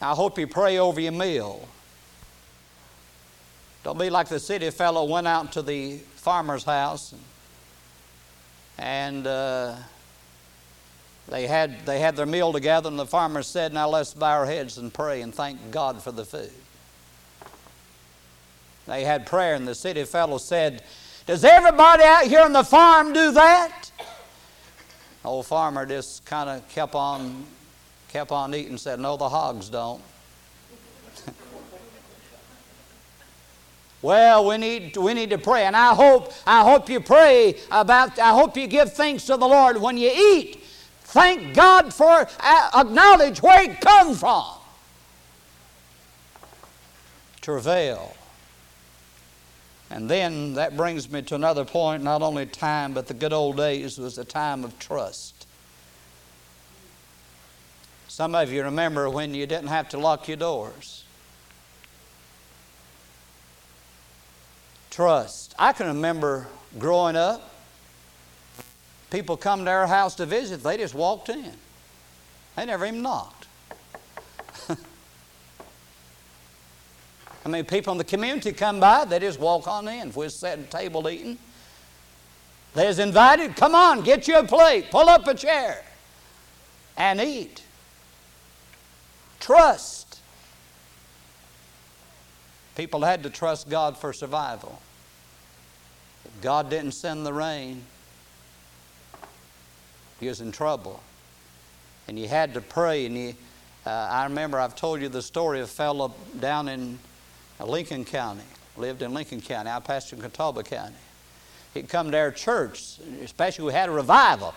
I 0.00 0.12
hope 0.14 0.38
you 0.38 0.46
pray 0.46 0.78
over 0.78 1.00
your 1.00 1.12
meal. 1.12 1.66
Don't 3.86 3.98
be 4.00 4.10
like 4.10 4.26
the 4.26 4.40
city 4.40 4.68
fellow 4.70 5.04
went 5.04 5.28
out 5.28 5.52
to 5.52 5.62
the 5.62 5.98
farmer's 6.16 6.64
house 6.64 7.14
and, 8.76 9.24
uh, 9.24 9.76
they, 11.28 11.46
had, 11.46 11.86
they 11.86 12.00
had 12.00 12.16
their 12.16 12.26
meal 12.26 12.52
together, 12.52 12.88
and 12.88 12.98
the 12.98 13.06
farmer 13.06 13.44
said, 13.44 13.72
Now 13.72 13.88
let's 13.88 14.12
bow 14.12 14.38
our 14.38 14.44
heads 14.44 14.76
and 14.78 14.92
pray 14.92 15.20
and 15.22 15.32
thank 15.32 15.70
God 15.70 16.02
for 16.02 16.10
the 16.10 16.24
food. 16.24 16.50
They 18.88 19.04
had 19.04 19.24
prayer, 19.24 19.54
and 19.54 19.68
the 19.68 19.74
city 19.76 20.02
fellow 20.02 20.38
said, 20.38 20.82
Does 21.26 21.44
everybody 21.44 22.02
out 22.02 22.24
here 22.24 22.40
on 22.40 22.52
the 22.52 22.64
farm 22.64 23.12
do 23.12 23.30
that? 23.30 23.92
The 25.22 25.28
old 25.28 25.46
farmer 25.46 25.86
just 25.86 26.24
kind 26.24 26.50
of 26.50 26.68
kept 26.70 26.96
on, 26.96 27.44
kept 28.08 28.32
on 28.32 28.52
eating, 28.52 28.78
said, 28.78 28.98
No, 28.98 29.16
the 29.16 29.28
hogs 29.28 29.68
don't. 29.68 30.02
Well, 34.02 34.46
we 34.46 34.58
need, 34.58 34.96
we 34.96 35.14
need 35.14 35.30
to 35.30 35.38
pray. 35.38 35.64
And 35.64 35.76
I 35.76 35.94
hope, 35.94 36.32
I 36.46 36.62
hope 36.62 36.88
you 36.88 37.00
pray 37.00 37.56
about, 37.70 38.18
I 38.18 38.30
hope 38.30 38.56
you 38.56 38.66
give 38.66 38.92
thanks 38.92 39.24
to 39.26 39.36
the 39.36 39.46
Lord 39.46 39.80
when 39.80 39.96
you 39.96 40.10
eat. 40.14 40.62
Thank 41.02 41.54
God 41.54 41.94
for, 41.94 42.28
uh, 42.40 42.70
acknowledge 42.74 43.40
where 43.40 43.62
it 43.62 43.80
comes 43.80 44.20
from. 44.20 44.44
Travail. 47.40 48.14
And 49.90 50.10
then 50.10 50.54
that 50.54 50.76
brings 50.76 51.10
me 51.10 51.22
to 51.22 51.36
another 51.36 51.64
point 51.64 52.02
not 52.02 52.20
only 52.20 52.44
time, 52.44 52.92
but 52.92 53.06
the 53.06 53.14
good 53.14 53.32
old 53.32 53.56
days 53.56 53.98
was 53.98 54.18
a 54.18 54.24
time 54.24 54.64
of 54.64 54.78
trust. 54.78 55.46
Some 58.08 58.34
of 58.34 58.52
you 58.52 58.62
remember 58.64 59.08
when 59.08 59.34
you 59.34 59.46
didn't 59.46 59.68
have 59.68 59.88
to 59.90 59.98
lock 59.98 60.26
your 60.26 60.36
doors. 60.36 61.05
Trust. 64.96 65.54
I 65.58 65.72
can 65.74 65.88
remember 65.88 66.46
growing 66.78 67.16
up, 67.16 67.50
people 69.10 69.36
come 69.36 69.66
to 69.66 69.70
our 69.70 69.86
house 69.86 70.14
to 70.14 70.24
visit, 70.24 70.62
they 70.62 70.78
just 70.78 70.94
walked 70.94 71.28
in. 71.28 71.52
They 72.56 72.64
never 72.64 72.86
even 72.86 73.02
knocked. 73.02 73.46
I 77.44 77.48
mean, 77.50 77.66
people 77.66 77.92
in 77.92 77.98
the 77.98 78.04
community 78.04 78.52
come 78.52 78.80
by, 78.80 79.04
they 79.04 79.18
just 79.18 79.38
walk 79.38 79.68
on 79.68 79.86
in. 79.86 80.08
If 80.08 80.16
we're 80.16 80.30
sitting 80.30 80.64
at 80.64 80.70
table 80.70 81.06
eating, 81.10 81.36
they 82.72 82.86
was 82.86 82.98
invited, 82.98 83.54
come 83.54 83.74
on, 83.74 84.02
get 84.02 84.26
you 84.26 84.38
a 84.38 84.44
plate, 84.44 84.90
pull 84.90 85.10
up 85.10 85.26
a 85.26 85.34
chair, 85.34 85.84
and 86.96 87.20
eat. 87.20 87.62
Trust. 89.40 90.05
People 92.76 93.02
had 93.02 93.22
to 93.22 93.30
trust 93.30 93.68
God 93.70 93.96
for 93.96 94.12
survival. 94.12 94.80
If 96.24 96.42
God 96.42 96.68
didn't 96.68 96.92
send 96.92 97.24
the 97.24 97.32
rain, 97.32 97.82
he 100.20 100.28
was 100.28 100.40
in 100.40 100.52
trouble. 100.52 101.00
And 102.06 102.18
you 102.18 102.28
had 102.28 102.54
to 102.54 102.60
pray. 102.60 103.06
And 103.06 103.16
you, 103.16 103.34
uh, 103.86 103.90
I 103.90 104.24
remember 104.24 104.60
I've 104.60 104.76
told 104.76 105.00
you 105.00 105.08
the 105.08 105.22
story 105.22 105.60
of 105.60 105.64
a 105.64 105.68
fellow 105.68 106.14
down 106.38 106.68
in 106.68 106.98
Lincoln 107.64 108.04
County, 108.04 108.44
lived 108.76 109.00
in 109.00 109.14
Lincoln 109.14 109.40
County. 109.40 109.70
I 109.70 109.80
pastored 109.80 110.14
in 110.14 110.20
Catawba 110.20 110.62
County. 110.62 110.94
He'd 111.72 111.88
come 111.88 112.10
to 112.10 112.18
our 112.18 112.30
church, 112.30 112.98
especially 113.22 113.66
we 113.66 113.72
had 113.72 113.88
a 113.88 113.92
revival. 113.92 114.54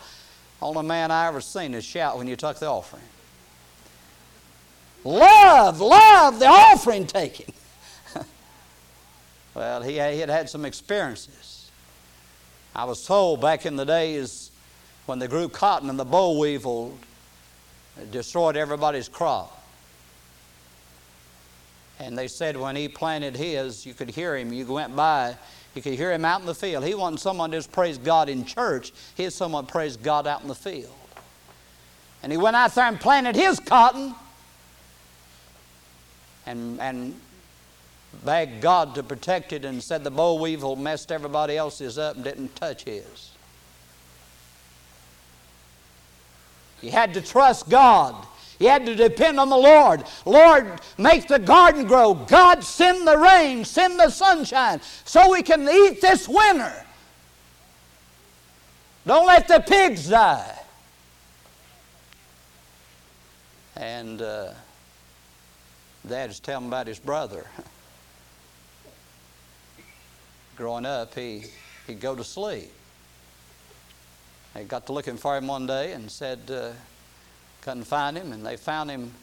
Only 0.61 0.83
man 0.83 1.09
I 1.09 1.27
ever 1.27 1.39
seen 1.39 1.71
to 1.71 1.81
shout 1.81 2.17
when 2.17 2.27
you 2.27 2.35
took 2.35 2.59
the 2.59 2.67
offering. 2.67 3.03
Love, 5.05 5.79
love 5.79 6.39
the 6.39 6.47
offering 6.47 7.07
taking. 7.07 7.53
Well, 9.59 9.81
he, 9.81 9.97
had 9.97 10.29
had 10.29 10.49
some 10.49 10.63
experiences. 10.63 11.69
I 12.73 12.85
was 12.85 13.05
told 13.05 13.41
back 13.41 13.65
in 13.65 13.75
the 13.75 13.85
days 13.85 14.51
when 15.05 15.19
they 15.19 15.27
grew 15.27 15.49
cotton 15.49 15.89
and 15.89 15.99
the 15.99 16.05
boll 16.05 16.39
weevil 16.39 16.97
destroyed 18.09 18.55
everybody's 18.55 19.09
crop. 19.09 19.61
And 21.99 22.17
they 22.17 22.29
said 22.29 22.55
when 22.55 22.77
he 22.77 22.87
planted 22.87 23.35
his, 23.35 23.85
you 23.85 23.93
could 23.93 24.09
hear 24.09 24.37
him. 24.37 24.53
You 24.53 24.65
went 24.65 24.95
by, 24.95 25.35
you 25.75 25.81
could 25.81 25.95
hear 25.95 26.13
him 26.13 26.23
out 26.23 26.39
in 26.39 26.45
the 26.45 26.55
field. 26.55 26.85
He 26.85 26.95
wasn't 26.95 27.19
someone 27.19 27.51
just 27.51 27.69
praise 27.69 27.97
God 27.97 28.29
in 28.29 28.45
church, 28.45 28.93
he 29.15 29.25
was 29.25 29.35
someone 29.35 29.65
praise 29.65 29.97
God 29.97 30.25
out 30.25 30.41
in 30.41 30.47
the 30.47 30.55
field. 30.55 30.95
And 32.23 32.31
he 32.31 32.37
went 32.37 32.55
out 32.55 32.73
there 32.75 32.85
and 32.85 32.97
planted 32.97 33.35
his 33.35 33.59
cotton 33.59 34.15
and, 36.45 36.79
and 36.79 37.19
begged 38.25 38.61
God 38.61 38.95
to 38.95 39.03
protect 39.03 39.53
it 39.53 39.65
and 39.65 39.81
said 39.81 40.03
the 40.03 40.11
boll 40.11 40.39
weevil 40.39 40.75
messed 40.75 41.11
everybody 41.11 41.57
else's 41.57 41.97
up 41.97 42.15
and 42.15 42.23
didn't 42.23 42.55
touch 42.55 42.83
his. 42.83 43.31
He 46.81 46.89
had 46.89 47.13
to 47.13 47.21
trust 47.21 47.69
God. 47.69 48.15
He 48.57 48.65
had 48.65 48.85
to 48.85 48.95
depend 48.95 49.39
on 49.39 49.49
the 49.49 49.57
Lord. 49.57 50.03
Lord, 50.25 50.81
make 50.97 51.27
the 51.27 51.39
garden 51.39 51.87
grow. 51.87 52.13
God, 52.13 52.63
send 52.63 53.07
the 53.07 53.17
rain, 53.17 53.63
send 53.63 53.99
the 53.99 54.09
sunshine 54.09 54.81
so 55.05 55.31
we 55.31 55.41
can 55.43 55.67
eat 55.69 56.01
this 56.01 56.27
winter. 56.27 56.85
Don't 59.07 59.25
let 59.25 59.47
the 59.47 59.59
pigs 59.61 60.09
die. 60.09 60.55
And 63.77 64.21
uh, 64.21 64.51
Dad 66.07 66.29
is 66.29 66.41
telling 66.41 66.67
about 66.67 66.87
his 66.87 66.99
brother. 66.99 67.47
Growing 70.59 70.85
up, 70.85 71.15
he, 71.15 71.45
he'd 71.87 72.01
go 72.01 72.13
to 72.13 72.23
sleep. 72.25 72.69
They 74.53 74.65
got 74.65 74.85
to 74.87 74.91
looking 74.91 75.15
for 75.15 75.37
him 75.37 75.47
one 75.47 75.65
day 75.65 75.93
and 75.93 76.11
said, 76.11 76.51
uh, 76.51 76.71
couldn't 77.61 77.85
find 77.85 78.17
him, 78.17 78.33
and 78.33 78.45
they 78.45 78.57
found 78.57 78.91
him 78.91 79.13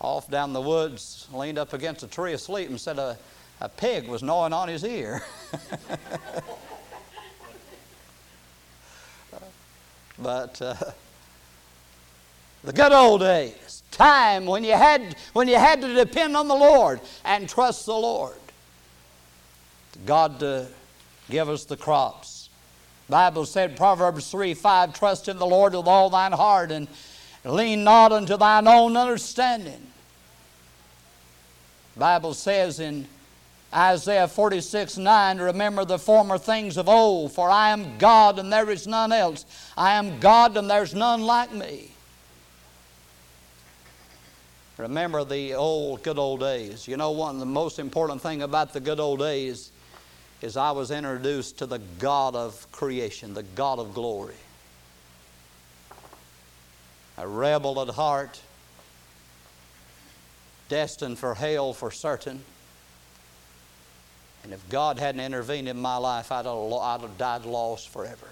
off 0.00 0.30
down 0.30 0.52
the 0.52 0.60
woods, 0.60 1.26
leaned 1.32 1.58
up 1.58 1.72
against 1.72 2.04
a 2.04 2.06
tree 2.06 2.32
asleep, 2.32 2.70
and 2.70 2.80
said 2.80 2.96
a, 2.96 3.18
a 3.60 3.68
pig 3.68 4.06
was 4.06 4.22
gnawing 4.22 4.52
on 4.52 4.68
his 4.68 4.84
ear. 4.84 5.20
but 10.16 10.62
uh, 10.62 10.76
the 12.62 12.72
good 12.72 12.92
old 12.92 13.22
days, 13.22 13.82
time 13.90 14.46
when 14.46 14.62
you 14.62 14.74
had 14.74 15.16
when 15.32 15.48
you 15.48 15.56
had 15.56 15.80
to 15.80 15.92
depend 15.92 16.36
on 16.36 16.46
the 16.46 16.54
Lord 16.54 17.00
and 17.24 17.48
trust 17.48 17.84
the 17.84 17.94
Lord. 17.94 18.38
God 20.06 20.40
to 20.40 20.66
give 21.30 21.48
us 21.48 21.64
the 21.64 21.76
crops. 21.76 22.48
Bible 23.08 23.46
said 23.46 23.76
Proverbs 23.76 24.30
3 24.30 24.54
5, 24.54 24.92
trust 24.92 25.28
in 25.28 25.38
the 25.38 25.46
Lord 25.46 25.74
with 25.74 25.86
all 25.86 26.10
thine 26.10 26.32
heart 26.32 26.70
and 26.70 26.88
lean 27.44 27.84
not 27.84 28.12
unto 28.12 28.36
thine 28.36 28.68
own 28.68 28.96
understanding. 28.96 29.86
Bible 31.96 32.34
says 32.34 32.80
in 32.80 33.06
Isaiah 33.74 34.28
46 34.28 34.98
9, 34.98 35.38
remember 35.38 35.84
the 35.84 35.98
former 35.98 36.38
things 36.38 36.76
of 36.76 36.88
old, 36.88 37.32
for 37.32 37.50
I 37.50 37.70
am 37.70 37.98
God 37.98 38.38
and 38.38 38.52
there 38.52 38.70
is 38.70 38.86
none 38.86 39.12
else. 39.12 39.46
I 39.76 39.92
am 39.92 40.20
God 40.20 40.56
and 40.56 40.70
there's 40.70 40.94
none 40.94 41.22
like 41.22 41.52
me. 41.52 41.90
Remember 44.76 45.24
the 45.24 45.54
old, 45.54 46.04
good 46.04 46.18
old 46.18 46.40
days. 46.40 46.86
You 46.86 46.96
know, 46.96 47.10
one 47.10 47.34
of 47.34 47.40
the 47.40 47.46
most 47.46 47.78
important 47.80 48.22
thing 48.22 48.42
about 48.42 48.72
the 48.72 48.80
good 48.80 49.00
old 49.00 49.18
days 49.18 49.72
is 50.40 50.56
I 50.56 50.70
was 50.70 50.90
introduced 50.90 51.58
to 51.58 51.66
the 51.66 51.80
God 51.98 52.34
of 52.34 52.70
creation, 52.70 53.34
the 53.34 53.42
God 53.42 53.78
of 53.78 53.94
glory. 53.94 54.34
A 57.16 57.26
rebel 57.26 57.80
at 57.80 57.88
heart, 57.88 58.40
destined 60.68 61.18
for 61.18 61.34
hell 61.34 61.72
for 61.72 61.90
certain. 61.90 62.42
And 64.44 64.52
if 64.52 64.66
God 64.68 64.98
hadn't 64.98 65.20
intervened 65.20 65.68
in 65.68 65.78
my 65.78 65.96
life, 65.96 66.30
I'd 66.30 66.46
have, 66.46 66.56
I'd 66.56 67.00
have 67.00 67.18
died 67.18 67.44
lost 67.44 67.88
forever. 67.88 68.28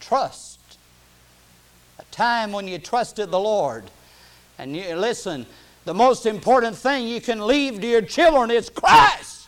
Trust. 0.00 0.60
A 1.98 2.04
time 2.10 2.52
when 2.52 2.68
you 2.68 2.78
trusted 2.78 3.30
the 3.30 3.40
Lord. 3.40 3.84
And 4.58 4.76
you, 4.76 4.94
listen, 4.94 5.46
the 5.84 5.94
most 5.94 6.26
important 6.26 6.76
thing 6.76 7.06
you 7.06 7.20
can 7.20 7.46
leave 7.46 7.80
to 7.80 7.86
your 7.86 8.02
children 8.02 8.50
is 8.50 8.70
Christ, 8.70 9.43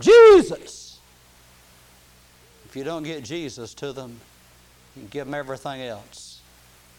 Jesus. 0.00 0.98
If 2.66 2.76
you 2.76 2.84
don't 2.84 3.02
get 3.02 3.24
Jesus 3.24 3.74
to 3.74 3.92
them, 3.92 4.20
you 4.96 5.02
give 5.04 5.26
them 5.26 5.34
everything 5.34 5.82
else, 5.82 6.40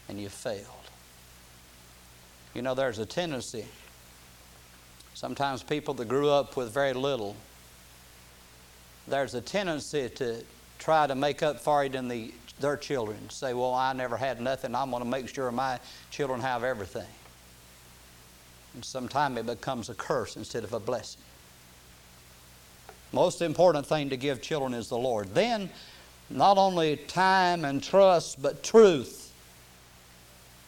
and 0.09 0.19
you've 0.19 0.31
failed. 0.31 0.65
You 2.53 2.61
know, 2.61 2.73
there's 2.73 2.99
a 2.99 3.05
tendency. 3.05 3.65
Sometimes 5.13 5.63
people 5.63 5.93
that 5.95 6.07
grew 6.07 6.29
up 6.29 6.57
with 6.57 6.73
very 6.73 6.93
little, 6.93 7.35
there's 9.07 9.35
a 9.35 9.41
tendency 9.41 10.09
to 10.09 10.43
try 10.79 11.07
to 11.07 11.15
make 11.15 11.43
up 11.43 11.59
for 11.59 11.83
it 11.83 11.95
in 11.95 12.07
the, 12.07 12.33
their 12.59 12.77
children. 12.77 13.29
Say, 13.29 13.53
well, 13.53 13.73
I 13.73 13.93
never 13.93 14.17
had 14.17 14.41
nothing. 14.41 14.75
I'm 14.75 14.89
going 14.91 15.03
to 15.03 15.09
make 15.09 15.27
sure 15.27 15.51
my 15.51 15.79
children 16.11 16.39
have 16.41 16.63
everything. 16.63 17.07
And 18.73 18.85
sometimes 18.85 19.37
it 19.37 19.45
becomes 19.45 19.89
a 19.89 19.95
curse 19.95 20.37
instead 20.37 20.63
of 20.63 20.73
a 20.73 20.79
blessing. 20.79 21.21
Most 23.11 23.41
important 23.41 23.85
thing 23.85 24.09
to 24.09 24.17
give 24.17 24.41
children 24.41 24.73
is 24.73 24.89
the 24.89 24.97
Lord. 24.97 25.33
Then, 25.33 25.69
not 26.29 26.57
only 26.57 26.97
time 26.97 27.63
and 27.63 27.81
trust, 27.81 28.41
but 28.41 28.63
truth. 28.63 29.31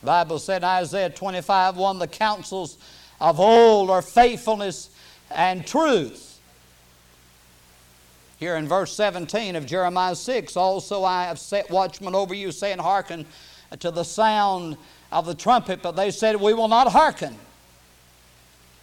The 0.02 0.06
Bible 0.06 0.40
said 0.40 0.64
Isaiah 0.64 1.10
25 1.10 1.76
1 1.76 2.00
the 2.00 2.08
counsels 2.08 2.78
of 3.20 3.40
old 3.40 3.90
are 3.90 4.02
faithfulness 4.02 4.90
and 5.30 5.68
truth. 5.68 6.40
Here 8.38 8.56
in 8.56 8.70
verse 8.70 8.94
17 8.94 9.58
of 9.58 9.66
Jeremiah 9.66 10.16
6, 10.16 10.56
also 10.56 11.04
I 11.04 11.26
have 11.26 11.38
set 11.38 11.70
watchmen 11.70 12.16
over 12.16 12.34
you, 12.34 12.54
saying, 12.54 12.80
Hearken 12.80 13.26
to 13.80 13.92
the 13.92 14.06
sound 14.06 14.78
of 15.12 15.26
the 15.26 15.36
trumpet. 15.36 15.82
But 15.82 15.98
they 15.98 16.10
said, 16.10 16.38
We 16.38 16.54
will 16.54 16.70
not 16.70 16.90
hearken. 16.90 17.36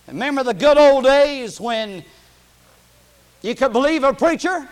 Remember 0.07 0.45
the 0.45 0.53
good 0.53 0.77
old 0.77 1.05
days 1.05 1.59
when 1.59 2.05
you 3.47 3.55
could 3.55 3.73
believe 3.73 4.03
a 4.03 4.13
preacher? 4.13 4.69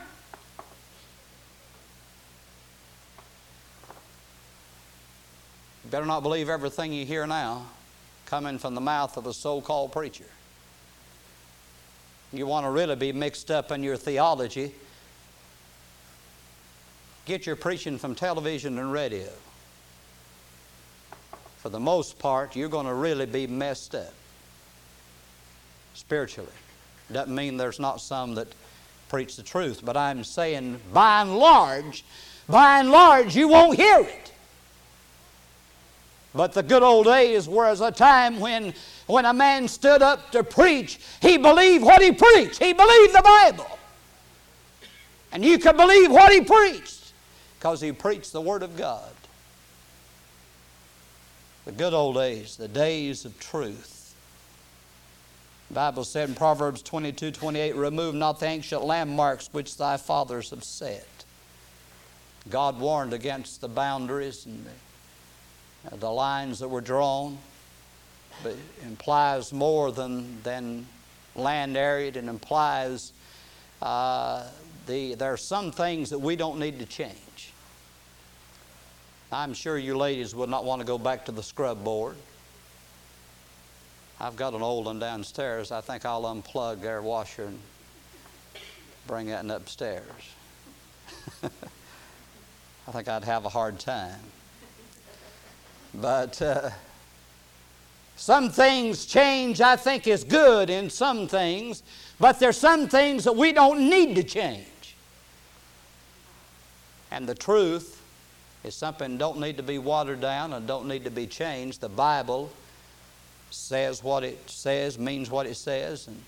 You 5.85 5.91
better 5.91 6.07
not 6.07 6.25
believe 6.25 6.49
everything 6.49 6.93
you 6.93 7.07
hear 7.07 7.25
now 7.25 7.67
coming 8.27 8.59
from 8.59 8.75
the 8.75 8.81
mouth 8.81 9.17
of 9.17 9.29
a 9.29 9.33
so 9.33 9.61
called 9.61 9.93
preacher. 9.93 10.25
You 12.33 12.49
want 12.49 12.67
to 12.67 12.71
really 12.71 12.97
be 12.97 13.13
mixed 13.13 13.53
up 13.53 13.71
in 13.71 13.85
your 13.85 13.97
theology, 13.97 14.75
get 17.27 17.47
your 17.47 17.55
preaching 17.55 17.97
from 17.97 18.17
television 18.17 18.77
and 18.79 18.93
radio. 18.93 19.29
For 21.59 21.69
the 21.69 21.79
most 21.79 22.19
part, 22.19 22.57
you're 22.57 22.69
going 22.69 22.87
to 22.87 22.95
really 22.95 23.27
be 23.27 23.47
messed 23.47 23.95
up 23.95 24.13
spiritually. 25.95 26.51
Doesn't 27.13 27.35
mean 27.35 27.57
there's 27.57 27.79
not 27.79 28.01
some 28.01 28.35
that 28.35 28.49
preach 29.15 29.37
the 29.37 29.45
truth, 29.45 29.81
but 29.85 29.97
I'm 29.97 30.25
saying 30.25 30.81
by 30.93 31.23
and 31.23 31.39
large, 31.39 32.05
by 32.49 32.81
and 32.81 32.91
large, 32.91 33.37
you 33.37 33.47
won't 33.47 33.77
hear 33.77 34.01
it. 34.01 34.33
But 36.35 36.53
the 36.53 36.65
good 36.65 36.83
old 36.83 37.07
days 37.07 37.49
was 37.49 37.81
a 37.81 37.93
time 37.93 38.41
when, 38.41 38.75
when 39.07 39.25
a 39.25 39.33
man 39.33 39.69
stood 39.69 40.03
up 40.03 40.33
to 40.33 40.43
preach, 40.43 40.99
he 41.23 41.39
believed 41.39 41.85
what 41.85 42.03
he 42.03 42.11
preached. 42.11 42.61
He 42.61 42.73
believed 42.73 43.15
the 43.15 43.23
Bible. 43.23 43.79
And 45.31 45.45
you 45.45 45.61
could 45.61 45.77
believe 45.77 46.11
what 46.11 46.33
he 46.33 46.41
preached 46.41 47.13
because 47.61 47.81
he 47.81 47.93
preached 47.93 48.33
the 48.33 48.41
Word 48.41 48.65
of 48.65 48.77
God. 48.77 49.13
The 51.67 51.73
good 51.73 51.95
old 51.95 52.17
days, 52.17 52.57
the 52.57 52.67
days 52.67 53.25
of 53.25 53.39
truth. 53.39 54.04
Bible 55.75 56.05
said 56.05 56.29
in 56.29 56.37
Proverbs 56.37 56.83
22 56.83 57.33
28, 57.33 57.75
Remove 57.75 58.15
not 58.15 58.39
the 58.39 58.47
ancient 58.47 58.85
landmarks 58.85 59.49
which 59.51 59.77
thy 59.77 59.97
fathers 59.97 60.51
have 60.51 60.63
set. 60.63 61.07
God 62.49 62.79
warned 62.79 63.13
against 63.13 63.61
the 63.61 63.69
boundaries 63.69 64.47
and 64.47 64.65
the, 64.65 65.95
uh, 65.95 65.97
the 65.97 66.11
lines 66.11 66.61
that 66.61 66.69
were 66.69 66.81
drawn. 66.81 67.39
But 68.43 68.57
implies 68.85 69.53
more 69.53 69.91
than, 69.91 70.43
than 70.43 70.87
land 71.35 71.77
area. 71.77 72.09
It 72.09 72.17
implies 72.17 73.13
uh, 73.83 74.47
the, 74.87 75.15
there 75.15 75.33
are 75.33 75.37
some 75.37 75.73
things 75.73 76.11
that 76.11 76.19
we 76.19 76.37
don't 76.37 76.59
need 76.59 76.79
to 76.79 76.87
change. 76.87 77.53
I'm 79.33 79.55
sure 79.55 79.77
you 79.77 79.97
ladies 79.97 80.35
would 80.35 80.49
not 80.49 80.65
want 80.65 80.81
to 80.81 80.87
go 80.87 80.99
back 80.99 81.25
to 81.25 81.33
the 81.33 81.43
scrub 81.43 81.83
board. 81.83 82.17
I've 84.21 84.37
got 84.37 84.55
an 84.55 84.63
old 84.63 84.87
one 84.87 84.99
downstairs. 84.99 85.73
I 85.73 85.81
think 85.81 86.05
I'll 86.05 86.23
unplug 86.23 86.81
their 86.81 87.03
washer 87.03 87.45
and 87.45 87.59
bring 89.07 89.27
that 89.27 89.49
upstairs. 89.51 90.05
I 91.43 92.93
think 92.93 93.09
I'd 93.09 93.25
have 93.25 93.45
a 93.45 93.49
hard 93.49 93.79
time. 93.79 94.21
But 95.95 96.41
uh, 96.41 96.71
some 98.17 98.51
things 98.51 99.07
change, 99.07 99.61
I 99.61 99.77
think, 99.77 100.07
is 100.07 100.25
good 100.25 100.71
in 100.71 100.91
some 100.91 101.27
things, 101.27 101.83
but 102.21 102.39
there's 102.39 102.57
some 102.57 102.89
things 102.89 103.25
that 103.25 103.35
we 103.35 103.53
don't 103.53 103.89
need 103.91 104.15
to 104.17 104.23
change. 104.23 104.67
And 107.11 107.29
the 107.29 107.35
truth 107.35 108.03
is 108.63 108.75
something 108.75 109.19
don't 109.19 109.39
need 109.39 109.57
to 109.57 109.63
be 109.63 109.79
watered 109.79 110.21
down 110.21 110.53
and 110.53 110.67
don't 110.67 110.87
need 110.87 111.05
to 111.05 111.11
be 111.11 111.27
changed. 111.27 111.81
The 111.81 111.89
Bible 111.89 112.51
says 113.55 114.03
what 114.03 114.25
it 114.25 114.51
says, 114.51 114.99
means 114.99 115.31
what 115.31 115.47
it 115.47 115.57
says, 115.57 116.09
and, 116.09 116.23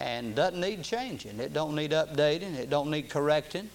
and 0.00 0.34
doesn't 0.34 0.60
need 0.60 0.82
changing. 0.82 1.40
It 1.40 1.52
don't 1.52 1.74
need 1.74 1.90
updating. 1.92 2.54
It 2.54 2.70
don't 2.70 2.90
need 2.90 3.08
correcting. 3.08 3.68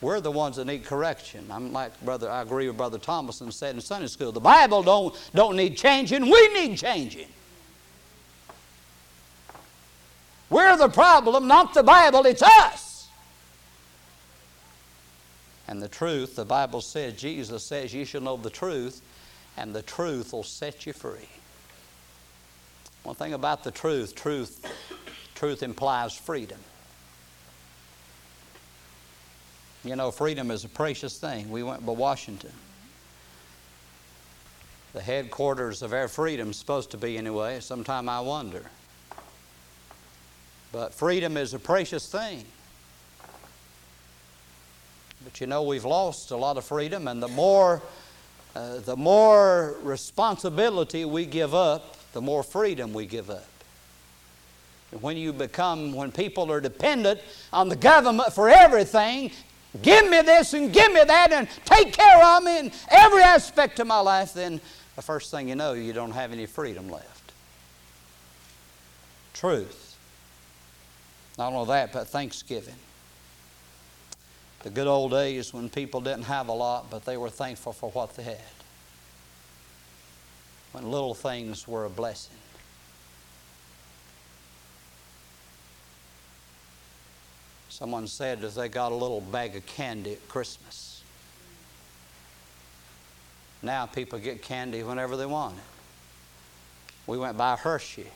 We're 0.00 0.20
the 0.20 0.30
ones 0.30 0.56
that 0.56 0.66
need 0.66 0.84
correction. 0.84 1.46
I'm 1.50 1.72
like 1.72 1.98
brother. 2.04 2.30
I 2.30 2.42
agree 2.42 2.66
with 2.66 2.76
Brother 2.76 2.98
Thomason 2.98 3.50
said 3.50 3.74
in 3.74 3.80
Sunday 3.80 4.08
school. 4.08 4.30
The 4.30 4.40
Bible 4.40 4.82
don't 4.82 5.14
don't 5.34 5.56
need 5.56 5.76
changing. 5.76 6.22
We 6.22 6.48
need 6.54 6.76
changing. 6.76 7.28
We're 10.50 10.76
the 10.76 10.88
problem, 10.88 11.48
not 11.48 11.74
the 11.74 11.82
Bible. 11.82 12.24
It's 12.26 12.42
us. 12.42 13.08
And 15.68 15.82
the 15.82 15.88
truth, 15.88 16.36
the 16.36 16.44
Bible 16.44 16.80
says, 16.80 17.14
Jesus 17.14 17.64
says, 17.64 17.92
you 17.92 18.04
shall 18.04 18.20
know 18.20 18.36
the 18.36 18.50
truth, 18.50 19.02
and 19.56 19.74
the 19.74 19.82
truth 19.82 20.32
will 20.32 20.44
set 20.44 20.86
you 20.86 20.92
free. 20.92 21.28
One 23.06 23.14
thing 23.14 23.34
about 23.34 23.62
the 23.62 23.70
truth, 23.70 24.16
truth, 24.16 24.66
truth 25.36 25.62
implies 25.62 26.16
freedom. 26.16 26.58
You 29.84 29.94
know, 29.94 30.10
freedom 30.10 30.50
is 30.50 30.64
a 30.64 30.68
precious 30.68 31.16
thing. 31.16 31.48
We 31.48 31.62
went 31.62 31.86
by 31.86 31.92
Washington. 31.92 32.50
The 34.92 35.00
headquarters 35.00 35.82
of 35.82 35.92
our 35.92 36.08
freedom 36.08 36.50
is 36.50 36.56
supposed 36.56 36.90
to 36.90 36.96
be 36.96 37.16
anyway. 37.16 37.60
Sometime 37.60 38.08
I 38.08 38.18
wonder. 38.18 38.64
But 40.72 40.92
freedom 40.92 41.36
is 41.36 41.54
a 41.54 41.60
precious 41.60 42.10
thing. 42.10 42.44
But 45.22 45.40
you 45.40 45.46
know, 45.46 45.62
we've 45.62 45.84
lost 45.84 46.32
a 46.32 46.36
lot 46.36 46.56
of 46.56 46.64
freedom, 46.64 47.06
and 47.06 47.22
the 47.22 47.28
more, 47.28 47.82
uh, 48.56 48.78
the 48.78 48.96
more 48.96 49.76
responsibility 49.84 51.04
we 51.04 51.24
give 51.24 51.54
up, 51.54 51.95
the 52.16 52.22
more 52.22 52.42
freedom 52.42 52.94
we 52.94 53.04
give 53.04 53.28
up. 53.28 53.44
And 54.90 55.02
when 55.02 55.18
you 55.18 55.34
become, 55.34 55.92
when 55.92 56.10
people 56.10 56.50
are 56.50 56.62
dependent 56.62 57.20
on 57.52 57.68
the 57.68 57.76
government 57.76 58.32
for 58.32 58.48
everything, 58.48 59.32
give 59.82 60.08
me 60.08 60.22
this 60.22 60.54
and 60.54 60.72
give 60.72 60.90
me 60.94 61.04
that 61.04 61.30
and 61.30 61.46
take 61.66 61.92
care 61.92 62.24
of 62.24 62.42
me 62.42 62.58
in 62.58 62.72
every 62.90 63.22
aspect 63.22 63.80
of 63.80 63.86
my 63.86 64.00
life, 64.00 64.32
then 64.32 64.62
the 64.94 65.02
first 65.02 65.30
thing 65.30 65.50
you 65.50 65.56
know, 65.56 65.74
you 65.74 65.92
don't 65.92 66.12
have 66.12 66.32
any 66.32 66.46
freedom 66.46 66.88
left. 66.88 67.32
Truth. 69.34 69.98
Not 71.36 71.52
only 71.52 71.66
that, 71.66 71.92
but 71.92 72.08
thanksgiving. 72.08 72.76
The 74.62 74.70
good 74.70 74.86
old 74.86 75.10
days 75.10 75.52
when 75.52 75.68
people 75.68 76.00
didn't 76.00 76.24
have 76.24 76.48
a 76.48 76.54
lot, 76.54 76.88
but 76.90 77.04
they 77.04 77.18
were 77.18 77.28
thankful 77.28 77.74
for 77.74 77.90
what 77.90 78.16
they 78.16 78.22
had. 78.22 78.55
When 80.76 80.90
little 80.90 81.14
things 81.14 81.66
were 81.66 81.86
a 81.86 81.88
blessing. 81.88 82.36
Someone 87.70 88.06
said 88.06 88.42
that 88.42 88.54
they 88.54 88.68
got 88.68 88.92
a 88.92 88.94
little 88.94 89.22
bag 89.22 89.56
of 89.56 89.64
candy 89.64 90.12
at 90.12 90.28
Christmas. 90.28 91.02
Now 93.62 93.86
people 93.86 94.18
get 94.18 94.42
candy 94.42 94.82
whenever 94.82 95.16
they 95.16 95.24
want 95.24 95.56
it. 95.56 95.62
We 97.06 97.16
went 97.16 97.38
by 97.38 97.56
Hershey. 97.56 98.08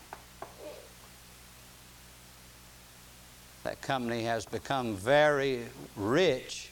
That 3.64 3.80
company 3.80 4.24
has 4.24 4.44
become 4.44 4.96
very 4.96 5.62
rich 5.96 6.68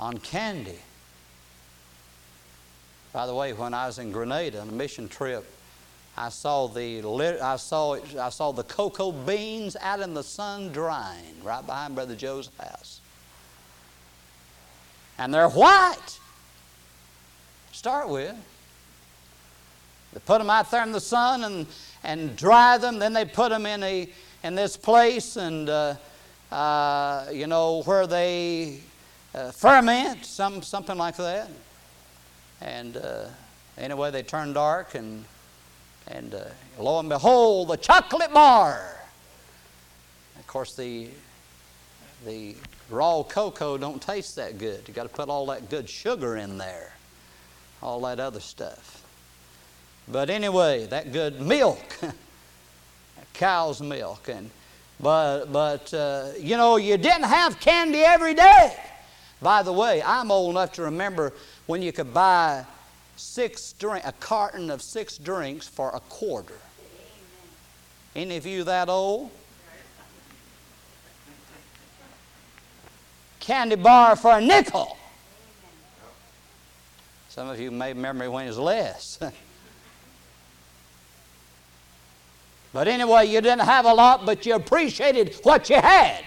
on 0.00 0.18
candy. 0.18 0.80
By 3.12 3.26
the 3.26 3.34
way, 3.34 3.52
when 3.52 3.74
I 3.74 3.86
was 3.86 3.98
in 3.98 4.12
Grenada 4.12 4.60
on 4.60 4.68
a 4.68 4.72
mission 4.72 5.08
trip, 5.08 5.44
I 6.16 6.28
saw 6.28 6.66
the 6.68 7.02
I 7.42 7.56
saw 7.56 7.96
I 8.18 8.28
saw 8.28 8.52
the 8.52 8.64
cocoa 8.64 9.10
beans 9.10 9.76
out 9.80 10.00
in 10.00 10.14
the 10.14 10.22
sun 10.22 10.70
drying 10.70 11.42
right 11.42 11.64
behind 11.64 11.94
Brother 11.94 12.14
Joe's 12.14 12.50
house, 12.58 13.00
and 15.18 15.32
they're 15.32 15.48
white. 15.48 16.18
Start 17.72 18.08
with. 18.08 18.36
They 20.12 20.20
put 20.20 20.38
them 20.38 20.50
out 20.50 20.70
there 20.70 20.82
in 20.82 20.92
the 20.92 21.00
sun 21.00 21.44
and 21.44 21.66
and 22.04 22.36
dry 22.36 22.78
them. 22.78 22.98
Then 22.98 23.12
they 23.12 23.24
put 23.24 23.50
them 23.50 23.66
in 23.66 23.82
a 23.82 24.08
in 24.42 24.54
this 24.54 24.76
place 24.76 25.36
and 25.36 25.68
uh, 25.68 25.94
uh, 26.52 27.26
you 27.32 27.46
know 27.46 27.82
where 27.82 28.06
they 28.06 28.80
uh, 29.34 29.50
ferment 29.52 30.24
some 30.26 30.62
something 30.62 30.98
like 30.98 31.16
that. 31.16 31.48
And 32.60 32.96
uh, 32.96 33.26
anyway, 33.78 34.10
they 34.10 34.22
turn 34.22 34.52
dark 34.52 34.94
and 34.94 35.24
and 36.10 36.34
uh, 36.34 36.44
lo 36.78 36.98
and 36.98 37.08
behold, 37.08 37.68
the 37.68 37.76
chocolate 37.76 38.32
bar. 38.32 38.96
Of 40.38 40.46
course, 40.46 40.74
the, 40.74 41.08
the 42.26 42.56
raw 42.88 43.22
cocoa 43.22 43.78
don't 43.78 44.02
taste 44.02 44.36
that 44.36 44.58
good. 44.58 44.82
you 44.88 44.94
got 44.94 45.04
to 45.04 45.08
put 45.08 45.28
all 45.28 45.46
that 45.46 45.70
good 45.70 45.88
sugar 45.88 46.36
in 46.36 46.58
there, 46.58 46.92
all 47.82 48.00
that 48.02 48.18
other 48.18 48.40
stuff. 48.40 49.04
But 50.08 50.30
anyway, 50.30 50.86
that 50.86 51.12
good 51.12 51.40
milk, 51.40 51.98
cow's 53.34 53.80
milk. 53.80 54.28
And, 54.28 54.50
but, 54.98 55.46
but 55.52 55.94
uh, 55.94 56.30
you 56.38 56.56
know, 56.56 56.76
you 56.76 56.96
didn't 56.96 57.24
have 57.24 57.60
candy 57.60 58.00
every 58.00 58.34
day. 58.34 58.76
By 59.40 59.62
the 59.62 59.72
way, 59.72 60.02
I'm 60.02 60.30
old 60.30 60.50
enough 60.50 60.72
to 60.72 60.82
remember 60.82 61.32
when 61.70 61.82
you 61.82 61.92
could 61.92 62.12
buy 62.12 62.64
six 63.14 63.72
drink, 63.74 64.04
a 64.04 64.10
carton 64.10 64.72
of 64.72 64.82
six 64.82 65.16
drinks 65.16 65.68
for 65.68 65.90
a 65.90 66.00
quarter. 66.00 66.58
Any 68.16 68.36
of 68.36 68.44
you 68.44 68.64
that 68.64 68.88
old? 68.88 69.30
Candy 73.38 73.76
bar 73.76 74.16
for 74.16 74.38
a 74.38 74.40
nickel. 74.40 74.96
Some 77.28 77.48
of 77.48 77.60
you 77.60 77.70
may 77.70 77.92
remember 77.92 78.28
when 78.28 78.46
it 78.46 78.48
was 78.48 78.58
less. 78.58 79.20
but 82.72 82.88
anyway, 82.88 83.26
you 83.26 83.40
didn't 83.40 83.60
have 83.60 83.84
a 83.84 83.94
lot, 83.94 84.26
but 84.26 84.44
you 84.44 84.56
appreciated 84.56 85.38
what 85.44 85.70
you 85.70 85.76
had. 85.76 86.24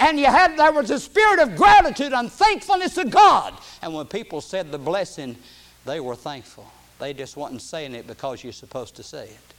And 0.00 0.18
you 0.18 0.26
had 0.26 0.56
there 0.56 0.72
was 0.72 0.90
a 0.90 1.00
spirit 1.00 1.40
of 1.40 1.56
gratitude 1.56 2.12
and 2.12 2.30
thankfulness 2.30 2.94
to 2.94 3.04
God. 3.04 3.54
And 3.82 3.92
when 3.92 4.06
people 4.06 4.40
said 4.40 4.70
the 4.70 4.78
blessing, 4.78 5.36
they 5.84 6.00
were 6.00 6.14
thankful. 6.14 6.70
They 6.98 7.12
just 7.12 7.36
wasn't 7.36 7.62
saying 7.62 7.94
it 7.94 8.06
because 8.06 8.42
you're 8.42 8.52
supposed 8.52 8.96
to 8.96 9.02
say 9.02 9.24
it. 9.24 9.54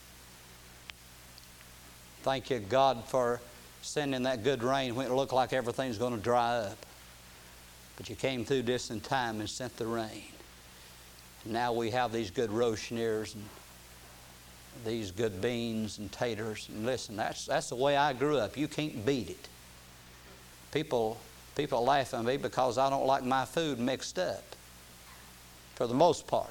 Thank 2.24 2.50
you, 2.50 2.60
God, 2.60 3.04
for 3.06 3.42
sending 3.82 4.24
that 4.24 4.44
good 4.44 4.62
rain 4.62 4.96
when 4.96 5.06
it 5.06 5.14
looked 5.14 5.34
like 5.34 5.54
everything's 5.54 5.98
going 5.98 6.16
to 6.16 6.22
dry 6.22 6.58
up. 6.58 6.78
But 7.96 8.10
you 8.10 8.16
came 8.16 8.46
through 8.46 8.64
this 8.64 8.92
in 8.92 9.02
time 9.02 9.40
and 9.40 9.50
sent 9.50 9.76
the 9.78 9.86
rain. 9.86 10.24
And 11.44 11.54
now 11.54 11.74
we 11.74 11.92
have 11.92 12.12
these 12.12 12.32
good 12.32 12.52
roast 12.52 12.90
schneers 12.90 13.36
and 13.36 13.44
these 14.86 15.12
good 15.12 15.42
beans 15.42 15.98
and 15.98 16.12
taters. 16.12 16.70
And 16.70 16.86
listen, 16.86 17.16
that's, 17.16 17.46
that's 17.46 17.70
the 17.70 17.76
way 17.76 17.98
I 17.98 18.14
grew 18.14 18.38
up. 18.38 18.58
You 18.58 18.68
can't 18.68 19.06
beat 19.06 19.30
it. 19.30 19.48
People, 20.72 21.18
people 21.56 21.84
laugh 21.84 22.14
at 22.14 22.24
me 22.24 22.38
because 22.38 22.78
I 22.78 22.90
don't 22.90 23.06
like 23.06 23.24
my 23.24 23.46
food 23.46 23.80
mixed 23.80 24.20
up 24.20 24.44
for 25.76 25.88
the 25.88 25.94
most 25.94 26.28
part. 26.28 26.50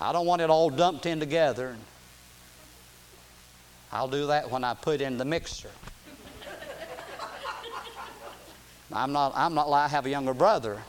I 0.00 0.12
don't 0.12 0.26
want 0.26 0.40
it 0.40 0.48
all 0.48 0.70
dumped 0.70 1.06
in 1.06 1.20
together. 1.20 1.76
I'll 3.92 4.08
do 4.08 4.28
that 4.28 4.50
when 4.50 4.64
I 4.64 4.74
put 4.74 5.00
in 5.00 5.18
the 5.18 5.24
mixer. 5.24 5.70
I'm 8.92 9.12
not, 9.12 9.32
I'm 9.34 9.54
not 9.54 9.68
like 9.68 9.86
I 9.86 9.88
have 9.88 10.06
a 10.06 10.10
younger 10.10 10.34
brother. 10.34 10.80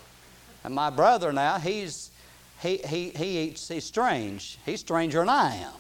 And 0.64 0.74
my 0.74 0.90
brother 0.90 1.34
now, 1.34 1.58
he's, 1.58 2.12
he, 2.62 2.78
he, 2.78 3.10
he 3.10 3.40
eats, 3.40 3.68
he's 3.68 3.84
strange. 3.84 4.58
He's 4.66 4.80
stranger 4.80 5.20
than 5.20 5.30
I 5.30 5.56
am. 5.56 5.74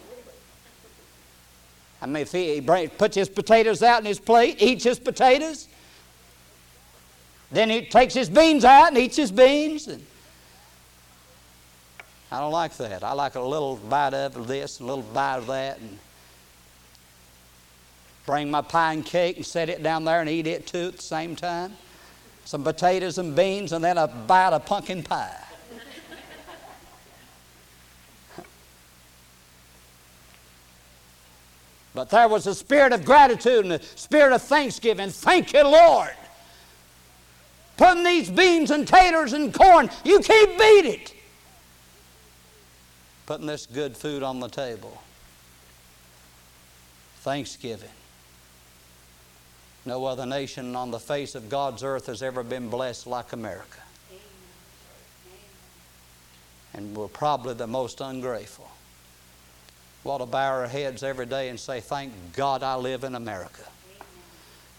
I 2.02 2.06
mean, 2.06 2.22
if 2.24 2.32
he, 2.32 2.62
he 2.62 2.88
puts 2.88 3.16
his 3.16 3.30
potatoes 3.30 3.84
out 3.84 4.00
in 4.00 4.06
his 4.06 4.20
plate, 4.20 4.62
eats 4.62 4.84
his 4.84 5.00
potatoes, 5.00 5.68
then 7.52 7.70
he 7.70 7.82
takes 7.86 8.14
his 8.14 8.30
beans 8.30 8.64
out 8.64 8.90
and 8.90 8.98
eats 8.98 9.18
his 9.18 9.32
beans. 9.32 9.88
And 9.88 10.06
I 12.32 12.40
don't 12.40 12.52
like 12.52 12.78
that. 12.78 13.04
I 13.04 13.12
like 13.14 13.36
a 13.36 13.42
little 13.42 13.78
bite 13.78 14.14
of 14.14 14.48
this, 14.48 14.80
a 14.80 14.86
little 14.86 15.04
bite 15.04 15.38
of 15.38 15.48
that, 15.48 15.80
and 15.80 15.98
bring 18.26 18.52
my 18.52 18.62
pie 18.62 18.94
and 18.94 19.06
cake 19.06 19.38
and 19.38 19.46
set 19.46 19.70
it 19.70 19.82
down 19.82 20.06
there 20.06 20.22
and 20.22 20.30
eat 20.30 20.46
it 20.46 20.68
too 20.68 20.90
at 20.90 20.98
the 20.98 21.02
same 21.02 21.36
time. 21.36 21.74
Some 22.46 22.64
potatoes 22.64 23.18
and 23.18 23.36
beans, 23.36 23.74
and 23.74 23.84
then 23.84 23.98
a 23.98 24.08
bite 24.08 24.54
of 24.54 24.66
pumpkin 24.66 25.04
pie. 25.04 25.36
But 31.94 32.10
there 32.10 32.28
was 32.28 32.48
a 32.48 32.56
spirit 32.56 32.94
of 32.94 33.04
gratitude 33.04 33.66
and 33.66 33.74
a 33.74 33.82
spirit 33.82 34.34
of 34.34 34.42
thanksgiving. 34.42 35.10
Thank 35.10 35.54
you, 35.54 35.64
Lord. 35.64 36.12
putting 37.78 38.04
these 38.04 38.30
beans 38.30 38.72
and 38.72 38.88
taters 38.88 39.34
and 39.34 39.54
corn. 39.54 39.90
You 40.04 40.20
can't 40.20 40.52
beat 40.60 40.86
it. 40.86 41.14
Putting 43.26 43.48
this 43.48 43.66
good 43.66 43.96
food 43.96 44.22
on 44.22 44.40
the 44.40 44.50
table. 44.50 45.02
Thanksgiving. 47.20 47.90
No 49.86 50.06
other 50.06 50.26
nation 50.26 50.76
on 50.76 50.92
the 50.92 51.00
face 51.00 51.36
of 51.36 51.50
God's 51.50 51.84
earth 51.84 52.08
has 52.08 52.22
ever 52.22 52.44
been 52.44 52.70
blessed 52.70 53.08
like 53.08 53.32
America. 53.32 53.80
And 56.74 56.96
we're 56.96 57.08
probably 57.08 57.54
the 57.54 57.68
most 57.68 58.02
ungrateful. 58.02 58.70
We 60.04 60.12
ought 60.12 60.20
to 60.20 60.26
bow 60.26 60.60
our 60.60 60.68
heads 60.68 61.04
every 61.04 61.26
day 61.26 61.50
and 61.50 61.60
say, 61.60 61.80
Thank 61.82 62.14
God 62.34 62.64
I 62.64 62.76
live 62.76 63.04
in 63.04 63.16
America. 63.16 63.64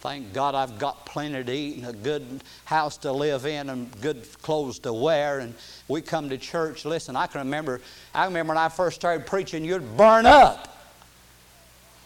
Thank 0.00 0.32
God 0.32 0.54
I've 0.54 0.78
got 0.78 1.04
plenty 1.04 1.44
to 1.44 1.52
eat 1.52 1.76
and 1.76 1.86
a 1.86 1.92
good 1.92 2.42
house 2.64 2.96
to 2.98 3.12
live 3.12 3.44
in 3.44 3.68
and 3.68 4.00
good 4.00 4.26
clothes 4.40 4.78
to 4.80 4.94
wear. 4.94 5.40
And 5.40 5.54
we 5.88 6.00
come 6.00 6.30
to 6.30 6.38
church. 6.38 6.86
Listen, 6.86 7.16
I 7.16 7.26
can 7.26 7.40
remember, 7.40 7.82
I 8.14 8.24
remember 8.24 8.52
when 8.52 8.58
I 8.58 8.70
first 8.70 8.96
started 8.96 9.26
preaching, 9.26 9.62
you'd 9.62 9.98
burn 9.98 10.24
up. 10.24 10.78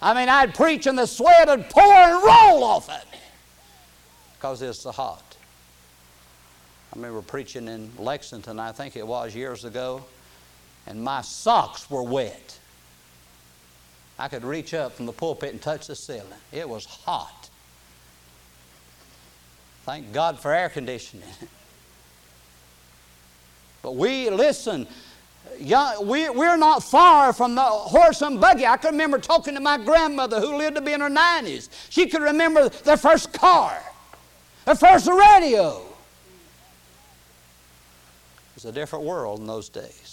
I 0.03 0.13
mean, 0.13 0.29
I'd 0.29 0.55
preach 0.55 0.89
and 0.89 0.99
the 0.99 1.07
sweat 1.07 1.47
would 1.47 1.71
pour 1.71 1.85
and 1.85 2.15
roll 2.15 2.65
off 2.65 2.89
it 2.91 3.07
because 4.35 4.61
it's 4.61 4.81
so 4.81 4.91
hot. 4.91 5.37
I 6.93 6.97
remember 6.97 7.23
preaching 7.23 7.69
in 7.69 7.91
Lexington, 7.97 8.59
I 8.59 8.73
think 8.73 8.97
it 8.97 9.07
was 9.07 9.35
years 9.35 9.65
ago, 9.65 10.05
and 10.87 11.03
my 11.03 11.23
socks 11.23 11.89
were 11.89 12.03
wet. 12.03 12.59
I 14.19 14.29
could 14.29 14.45
reach 14.45 14.75
up 14.75 14.93
from 14.93 15.07
the 15.07 15.13
pulpit 15.13 15.53
and 15.53 15.61
touch 15.61 15.89
the 15.89 15.97
ceiling. 15.97 16.29
It 16.53 16.69
was 16.69 16.85
hot. 16.85 17.51
Thank 19.85 20.13
God 20.13 20.39
for 20.39 20.53
air 20.53 20.69
conditioning. 20.69 21.29
but 23.83 23.97
we, 23.97 24.31
listen, 24.31 24.87
we, 25.59 26.31
we're 26.31 26.57
not 26.57 26.83
far 26.83 27.33
from 27.33 27.55
the 27.55 27.63
horse 27.63 28.23
and 28.23 28.41
buggy. 28.41 28.67
I 28.67 28.77
can 28.77 28.93
remember 28.93 29.19
talking 29.19 29.55
to 29.55 29.61
my 29.61 29.79
grandmother 29.79 30.41
who 30.41 30.57
lived 30.57 30.77
to 30.77 30.83
be 30.83 30.93
in 30.93 31.01
her 31.01 31.11
90s. 31.11 31.69
She 31.91 32.07
could 32.07 32.23
remember 32.23 32.69
the 32.69 32.97
first 32.97 33.33
car, 33.33 33.81
the 34.65 34.75
first 34.75 35.09
radio. 35.09 35.83
It 38.51 38.55
was 38.55 38.65
a 38.65 38.73
different 38.73 39.05
world 39.05 39.41
in 39.41 39.47
those 39.47 39.69
days. 39.69 40.04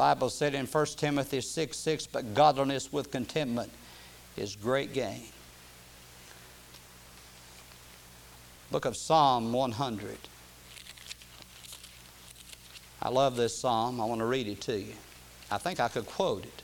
Bible 0.00 0.30
said 0.30 0.54
in 0.54 0.64
1 0.64 0.86
Timothy 0.96 1.42
6 1.42 1.76
6, 1.76 2.06
but 2.06 2.32
godliness 2.32 2.90
with 2.90 3.10
contentment 3.10 3.70
is 4.34 4.56
great 4.56 4.94
gain. 4.94 5.24
Book 8.70 8.86
of 8.86 8.96
Psalm 8.96 9.52
100. 9.52 10.16
I 13.02 13.10
love 13.10 13.36
this 13.36 13.54
psalm. 13.54 14.00
I 14.00 14.06
want 14.06 14.20
to 14.20 14.24
read 14.24 14.48
it 14.48 14.62
to 14.62 14.80
you. 14.80 14.94
I 15.50 15.58
think 15.58 15.80
I 15.80 15.88
could 15.88 16.06
quote 16.06 16.44
it. 16.44 16.62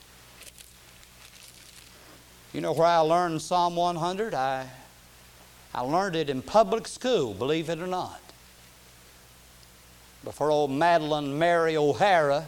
You 2.55 2.61
know 2.61 2.73
where 2.73 2.87
I 2.87 2.97
learned 3.01 3.39
Psalm 3.43 3.75
100? 3.75 4.33
I, 4.33 4.67
I 5.75 5.81
learned 5.81 6.15
it 6.15 6.31
in 6.31 6.41
public 6.41 6.87
school, 6.87 7.35
believe 7.35 7.69
it 7.69 7.77
or 7.77 7.85
not. 7.85 8.19
Before 10.23 10.49
old 10.49 10.71
Madalyn 10.71 11.37
Murray 11.37 11.77
O'Hair 11.77 12.47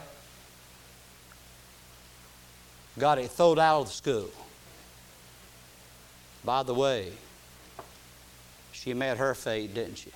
got 3.00 3.18
it 3.18 3.32
thrown 3.32 3.60
out 3.60 3.82
of 3.82 3.88
the 3.88 3.94
school. 3.94 4.30
By 6.44 6.64
the 6.64 6.74
way, 6.74 7.12
she 8.72 8.94
met 8.94 9.18
her 9.18 9.34
fate, 9.34 9.74
didn't 9.74 9.96
she? 9.96 10.12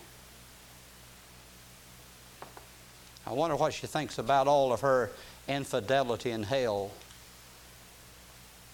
I 3.25 3.31
wonder 3.33 3.55
what 3.55 3.73
she 3.73 3.87
thinks 3.87 4.17
about 4.19 4.47
all 4.47 4.73
of 4.73 4.81
her 4.81 5.11
infidelity 5.47 6.31
in 6.31 6.43
hell. 6.43 6.91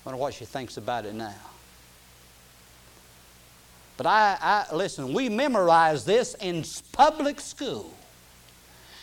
I 0.05 0.09
wonder 0.09 0.21
what 0.21 0.33
she 0.33 0.45
thinks 0.45 0.77
about 0.77 1.05
it 1.05 1.13
now. 1.13 1.35
But 3.97 4.05
I, 4.05 4.37
I 4.71 4.75
listen, 4.75 5.13
we 5.13 5.27
memorized 5.27 6.05
this 6.05 6.35
in 6.35 6.63
public 6.93 7.41
school. 7.41 7.93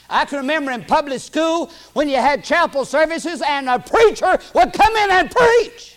I 0.09 0.25
can 0.25 0.39
remember 0.39 0.71
in 0.71 0.85
public 0.85 1.21
school 1.21 1.71
when 1.93 2.09
you 2.09 2.17
had 2.17 2.45
chapel 2.45 2.85
services 2.85 3.43
and 3.47 3.69
a 3.69 3.79
preacher 3.79 4.39
would 4.55 4.73
come 4.73 4.97
in 4.97 5.11
and 5.11 5.31
preach. 5.31 5.97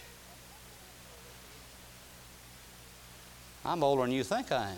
I'm 3.63 3.84
older 3.84 4.04
than 4.04 4.12
you 4.12 4.24
think 4.24 4.52
I 4.52 4.72
am. 4.72 4.78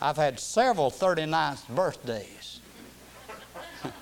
I've 0.00 0.16
had 0.16 0.38
several 0.38 0.90
39th 0.90 1.68
birthdays. 1.74 2.60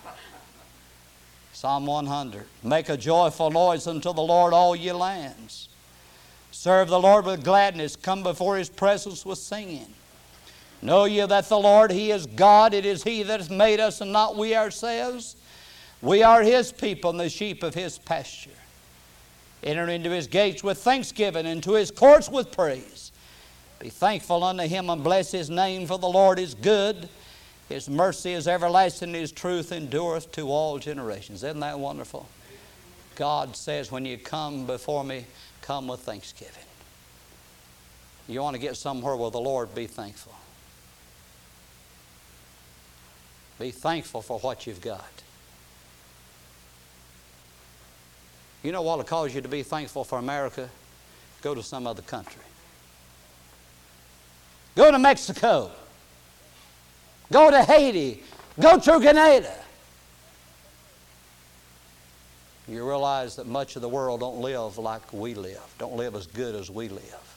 Psalm 1.53 1.87
100. 1.87 2.47
Make 2.63 2.89
a 2.89 2.97
joyful 2.97 3.51
noise 3.51 3.87
unto 3.87 4.13
the 4.13 4.21
Lord, 4.21 4.53
all 4.53 4.75
ye 4.75 4.93
lands. 4.93 5.69
Serve 6.51 6.89
the 6.89 7.01
Lord 7.01 7.25
with 7.27 7.45
gladness. 7.45 7.97
Come 7.97 8.23
before 8.23 8.57
his 8.57 8.69
presence 8.69 9.25
with 9.25 9.39
singing. 9.39 9.95
Know 10.85 11.07
ye 11.07 11.25
that 11.25 11.49
the 11.49 11.59
Lord, 11.59 11.91
He 11.91 12.11
is 12.11 12.27
God. 12.27 12.75
It 12.75 12.85
is 12.85 13.03
He 13.03 13.23
that 13.23 13.41
has 13.41 13.49
made 13.49 13.81
us 13.81 14.03
and 14.03 14.13
not 14.13 14.37
we 14.37 14.55
ourselves. 14.55 15.35
We 16.03 16.23
are 16.23 16.43
His 16.43 16.73
people 16.73 17.11
and 17.11 17.19
the 17.19 17.31
sheep 17.31 17.63
of 17.63 17.75
His 17.75 17.99
pasture. 17.99 18.51
Enter 19.63 19.89
into 19.89 20.11
His 20.11 20.27
gates 20.27 20.63
with 20.63 20.77
thanksgiving, 20.77 21.47
into 21.47 21.73
His 21.73 21.91
courts 21.91 22.29
with 22.29 22.53
praise. 22.53 23.13
Be 23.79 23.89
thankful 23.89 24.45
unto 24.45 24.65
Him 24.65 24.91
and 24.91 25.03
bless 25.03 25.33
His 25.33 25.49
name, 25.49 25.87
for 25.87 25.99
the 25.99 26.07
Lord 26.07 26.39
is 26.39 26.53
good. 26.53 27.09
His 27.71 27.89
mercy 27.89 28.35
is 28.35 28.47
everlasting, 28.47 29.15
His 29.15 29.33
truth 29.33 29.73
endureth 29.73 30.31
to 30.33 30.51
all 30.51 30.79
generations. 30.79 31.43
Isn't 31.43 31.61
that 31.61 31.79
wonderful? 31.79 32.29
God 33.17 33.57
says, 33.57 33.91
when 33.91 34.05
you 34.05 34.19
come 34.19 34.67
before 34.67 35.03
me, 35.03 35.25
come 35.63 35.89
with 35.89 36.01
thanksgiving. 36.01 36.53
You 38.29 38.43
want 38.43 38.55
to 38.55 38.61
get 38.61 38.77
somewhere 38.77 39.17
with 39.17 39.33
the 39.33 39.41
Lord, 39.41 39.75
be 39.75 39.87
thankful. 39.87 40.35
Be 43.59 43.71
thankful 43.71 44.23
for 44.23 44.39
what 44.41 44.67
you've 44.67 44.81
got. 44.81 45.05
You 48.63 48.73
know 48.73 48.83
what 48.83 48.99
will 48.99 49.05
cause 49.05 49.35
you 49.35 49.41
to 49.43 49.49
be 49.49 49.63
thankful 49.63 50.05
for 50.05 50.19
America? 50.19 50.71
Go 51.43 51.55
to 51.55 51.63
some 51.63 51.87
other 51.87 52.03
country. 52.03 52.43
Go 54.75 54.91
to 54.91 54.99
Mexico. 54.99 55.71
Go 57.31 57.51
to 57.51 57.63
Haiti. 57.63 58.23
Go 58.61 58.79
to 58.79 58.99
Grenada. 58.99 59.55
You 62.67 62.87
realize 62.87 63.37
that 63.37 63.47
much 63.47 63.77
of 63.77 63.83
the 63.83 63.89
world 63.89 64.21
don't 64.21 64.41
live 64.41 64.79
like 64.79 65.13
we 65.13 65.35
live, 65.35 65.63
don't 65.79 65.97
live 65.97 66.15
as 66.15 66.27
good 66.27 66.55
as 66.55 66.71
we 66.71 66.89
live. 66.89 67.37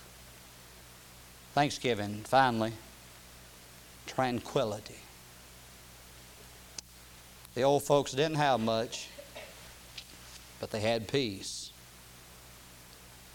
Thanksgiving, 1.54 2.22
finally, 2.24 2.72
tranquility. 4.06 4.96
The 7.58 7.64
old 7.64 7.82
folks 7.82 8.12
didn't 8.12 8.36
have 8.36 8.60
much, 8.60 9.08
but 10.60 10.70
they 10.70 10.80
had 10.80 11.08
peace. 11.08 11.72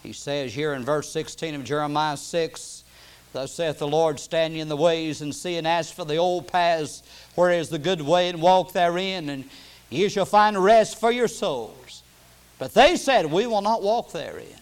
He 0.01 0.13
says 0.13 0.53
here 0.53 0.71
in 0.75 0.85
verse 0.85 1.09
16 1.09 1.55
of 1.55 1.65
Jeremiah 1.65 2.15
6 2.15 2.85
Thus 3.33 3.51
saith 3.51 3.79
the 3.79 3.87
Lord, 3.89 4.21
stand 4.21 4.53
ye 4.53 4.61
in 4.61 4.69
the 4.69 4.77
ways 4.77 5.21
and 5.21 5.35
see 5.35 5.57
and 5.57 5.67
ask 5.67 5.93
for 5.93 6.05
the 6.05 6.15
old 6.15 6.47
paths 6.47 7.03
where 7.35 7.51
is 7.51 7.67
the 7.67 7.77
good 7.77 7.99
way 7.99 8.29
and 8.29 8.41
walk 8.41 8.71
therein, 8.71 9.27
and 9.27 9.43
ye 9.89 10.07
shall 10.07 10.23
find 10.23 10.57
rest 10.57 11.01
for 11.01 11.11
your 11.11 11.27
souls. 11.27 12.01
But 12.59 12.73
they 12.73 12.95
said, 12.95 13.25
We 13.25 13.45
will 13.45 13.61
not 13.61 13.83
walk 13.83 14.13
therein. 14.13 14.55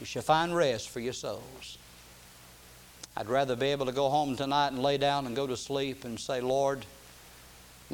You 0.00 0.06
shall 0.06 0.22
find 0.22 0.56
rest 0.56 0.88
for 0.88 0.98
your 0.98 1.12
souls. 1.12 1.78
I'd 3.16 3.28
rather 3.28 3.54
be 3.54 3.66
able 3.66 3.86
to 3.86 3.92
go 3.92 4.08
home 4.08 4.34
tonight 4.34 4.72
and 4.72 4.82
lay 4.82 4.98
down 4.98 5.26
and 5.26 5.36
go 5.36 5.46
to 5.46 5.56
sleep 5.56 6.04
and 6.04 6.18
say, 6.18 6.40
Lord, 6.40 6.84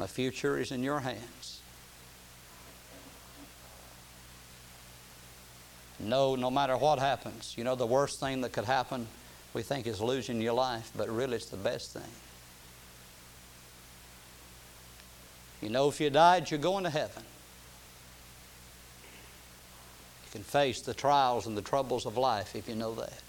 my 0.01 0.07
future 0.07 0.57
is 0.57 0.71
in 0.71 0.81
your 0.81 0.99
hands. 0.99 1.61
No, 5.99 6.35
no 6.35 6.49
matter 6.49 6.75
what 6.75 6.97
happens, 6.97 7.53
you 7.55 7.63
know, 7.63 7.75
the 7.75 7.85
worst 7.85 8.19
thing 8.19 8.41
that 8.41 8.51
could 8.51 8.65
happen 8.65 9.05
we 9.53 9.61
think 9.61 9.85
is 9.85 10.01
losing 10.01 10.41
your 10.41 10.53
life, 10.53 10.89
but 10.97 11.07
really 11.07 11.35
it's 11.35 11.49
the 11.49 11.57
best 11.57 11.93
thing. 11.93 12.09
You 15.61 15.69
know, 15.69 15.87
if 15.87 16.01
you 16.01 16.09
died, 16.09 16.49
you're 16.49 16.59
going 16.59 16.85
to 16.85 16.89
heaven. 16.89 17.21
You 20.25 20.31
can 20.31 20.41
face 20.41 20.81
the 20.81 20.95
trials 20.95 21.45
and 21.45 21.55
the 21.55 21.61
troubles 21.61 22.07
of 22.07 22.17
life 22.17 22.55
if 22.55 22.67
you 22.67 22.73
know 22.73 22.95
that. 22.95 23.21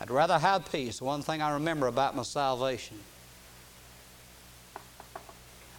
I'd 0.00 0.12
rather 0.12 0.38
have 0.38 0.70
peace. 0.70 1.02
One 1.02 1.22
thing 1.22 1.42
I 1.42 1.54
remember 1.54 1.88
about 1.88 2.14
my 2.14 2.22
salvation 2.22 3.00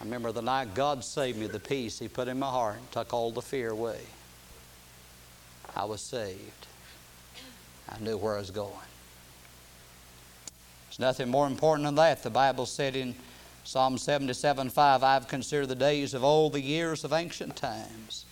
I 0.02 0.04
remember 0.04 0.32
the 0.32 0.42
night 0.42 0.74
God 0.74 1.04
saved 1.04 1.38
me, 1.38 1.46
the 1.46 1.60
peace 1.60 2.00
He 2.00 2.08
put 2.08 2.26
in 2.26 2.40
my 2.40 2.50
heart, 2.50 2.78
took 2.90 3.14
all 3.14 3.30
the 3.30 3.40
fear 3.40 3.70
away. 3.70 4.00
I 5.76 5.84
was 5.84 6.00
saved. 6.00 6.66
I 7.88 8.00
knew 8.00 8.16
where 8.16 8.34
I 8.34 8.40
was 8.40 8.50
going. 8.50 8.72
There's 10.88 10.98
nothing 10.98 11.30
more 11.30 11.46
important 11.46 11.86
than 11.86 11.94
that. 11.94 12.24
The 12.24 12.30
Bible 12.30 12.66
said 12.66 12.96
in 12.96 13.14
Psalm 13.62 13.96
77 13.96 14.70
5, 14.70 15.04
I've 15.04 15.28
considered 15.28 15.68
the 15.68 15.76
days 15.76 16.14
of 16.14 16.24
old, 16.24 16.54
the 16.54 16.60
years 16.60 17.04
of 17.04 17.12
ancient 17.12 17.54
times. 17.54 18.24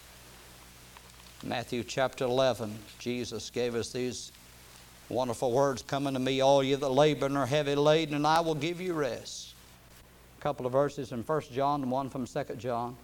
Matthew 1.45 1.85
chapter 1.85 2.25
11, 2.25 2.81
Jesus 2.99 3.49
gave 3.49 3.77
us 3.77 3.93
these 3.93 4.33
wonderful 5.09 5.53
words 5.53 5.83
Come 5.83 6.09
unto 6.09 6.19
me, 6.19 6.41
all 6.41 6.65
ye 6.65 6.75
that 6.75 6.89
labor 6.89 7.27
and 7.27 7.37
are 7.37 7.47
heavy 7.47 7.77
laden, 7.77 8.17
and 8.17 8.27
I 8.27 8.41
will 8.41 8.57
give 8.57 8.81
you 8.81 8.93
rest. 8.93 9.50
A 10.41 10.43
couple 10.43 10.65
of 10.65 10.73
verses 10.73 11.13
in 11.13 11.23
1 11.23 11.43
John 11.53 11.83
and 11.83 11.91
one 11.91 12.09
from 12.09 12.27
2 12.27 12.55
John. 12.57 12.97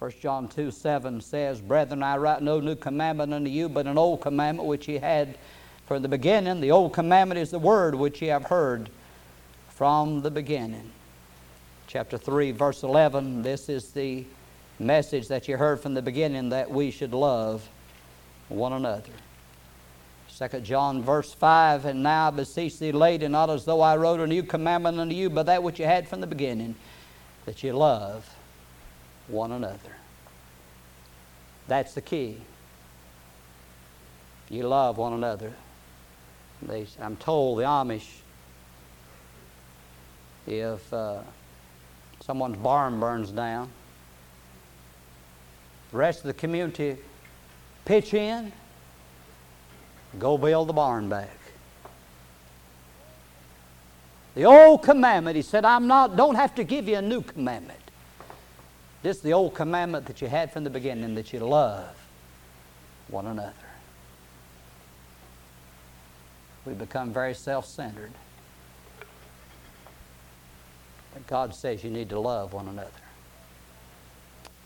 1 0.00 0.12
John 0.20 0.46
2 0.46 0.70
7 0.70 1.22
says, 1.22 1.62
Brethren, 1.62 2.02
I 2.02 2.18
write 2.18 2.42
no 2.42 2.60
new 2.60 2.74
commandment 2.74 3.32
unto 3.32 3.48
you, 3.48 3.70
but 3.70 3.86
an 3.86 3.96
old 3.96 4.20
commandment 4.20 4.68
which 4.68 4.86
ye 4.86 4.98
had 4.98 5.38
from 5.86 6.02
the 6.02 6.08
beginning. 6.08 6.60
The 6.60 6.72
old 6.72 6.92
commandment 6.92 7.40
is 7.40 7.52
the 7.52 7.58
word 7.58 7.94
which 7.94 8.20
ye 8.20 8.28
have 8.28 8.44
heard 8.44 8.90
from 9.70 10.20
the 10.20 10.30
beginning. 10.30 10.90
Chapter 11.86 12.18
3, 12.18 12.50
verse 12.50 12.82
11, 12.82 13.40
this 13.40 13.70
is 13.70 13.92
the 13.92 14.26
message 14.78 15.28
that 15.28 15.48
you 15.48 15.56
heard 15.56 15.80
from 15.80 15.94
the 15.94 16.02
beginning 16.02 16.50
that 16.50 16.70
we 16.70 16.90
should 16.90 17.14
love 17.14 17.66
one 18.50 18.74
another. 18.74 19.12
2 20.50 20.60
John 20.60 21.02
verse 21.02 21.32
5, 21.32 21.84
And 21.84 22.02
now 22.02 22.28
I 22.28 22.30
beseech 22.30 22.78
thee, 22.78 22.92
lady, 22.92 23.28
not 23.28 23.50
as 23.50 23.64
though 23.64 23.80
I 23.80 23.96
wrote 23.96 24.20
a 24.20 24.26
new 24.26 24.42
commandment 24.42 24.98
unto 24.98 25.14
you, 25.14 25.30
but 25.30 25.46
that 25.46 25.62
which 25.62 25.78
you 25.78 25.84
had 25.84 26.08
from 26.08 26.20
the 26.20 26.26
beginning, 26.26 26.74
that 27.44 27.62
you 27.62 27.72
love 27.72 28.28
one 29.28 29.52
another. 29.52 29.96
That's 31.68 31.94
the 31.94 32.00
key. 32.00 32.38
You 34.48 34.66
love 34.66 34.98
one 34.98 35.12
another. 35.12 35.52
They, 36.60 36.86
I'm 37.00 37.16
told 37.16 37.58
the 37.58 37.62
Amish, 37.62 38.08
if 40.46 40.92
uh, 40.92 41.20
someone's 42.20 42.56
barn 42.56 42.98
burns 42.98 43.30
down, 43.30 43.70
the 45.90 45.96
rest 45.96 46.20
of 46.20 46.26
the 46.26 46.34
community 46.34 46.96
pitch 47.84 48.14
in, 48.14 48.52
go 50.18 50.38
build 50.38 50.68
the 50.68 50.72
barn 50.72 51.08
back. 51.08 51.36
The 54.34 54.44
old 54.44 54.82
commandment, 54.82 55.36
he 55.36 55.42
said, 55.42 55.64
I'm 55.64 55.86
not, 55.86 56.16
don't 56.16 56.36
have 56.36 56.54
to 56.54 56.64
give 56.64 56.88
you 56.88 56.96
a 56.96 57.02
new 57.02 57.20
commandment. 57.22 57.78
This 59.02 59.18
is 59.18 59.22
the 59.22 59.32
old 59.32 59.54
commandment 59.54 60.06
that 60.06 60.22
you 60.22 60.28
had 60.28 60.52
from 60.52 60.64
the 60.64 60.70
beginning 60.70 61.14
that 61.16 61.32
you 61.32 61.40
love 61.40 61.96
one 63.08 63.26
another. 63.26 63.52
We 66.64 66.74
become 66.74 67.12
very 67.12 67.34
self 67.34 67.66
centered. 67.66 68.12
But 71.12 71.26
God 71.26 71.54
says 71.54 71.84
you 71.84 71.90
need 71.90 72.08
to 72.10 72.20
love 72.20 72.52
one 72.52 72.68
another. 72.68 72.90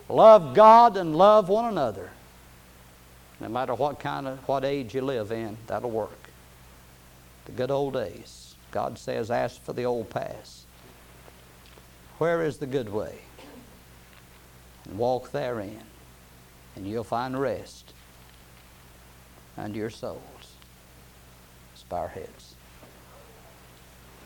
Love 0.08 0.54
God 0.54 0.96
and 0.96 1.16
love 1.16 1.48
one 1.48 1.64
another. 1.64 2.10
No 3.40 3.48
matter 3.48 3.74
what 3.74 4.00
kind 4.00 4.26
of 4.26 4.38
what 4.48 4.64
age 4.64 4.94
you 4.94 5.02
live 5.02 5.32
in, 5.32 5.56
that'll 5.66 5.90
work. 5.90 6.30
The 7.44 7.52
good 7.52 7.70
old 7.70 7.94
days. 7.94 8.54
God 8.70 8.98
says, 8.98 9.30
ask 9.30 9.62
for 9.62 9.72
the 9.72 9.84
old 9.84 10.10
past. 10.10 10.66
Where 12.18 12.42
is 12.42 12.58
the 12.58 12.66
good 12.66 12.92
way? 12.92 13.18
And 14.84 14.98
walk 14.98 15.32
therein, 15.32 15.82
and 16.74 16.86
you'll 16.86 17.04
find 17.04 17.38
rest 17.38 17.92
unto 19.56 19.78
your 19.78 19.90
souls. 19.90 20.20
Our 21.88 22.08
heads. 22.08 22.45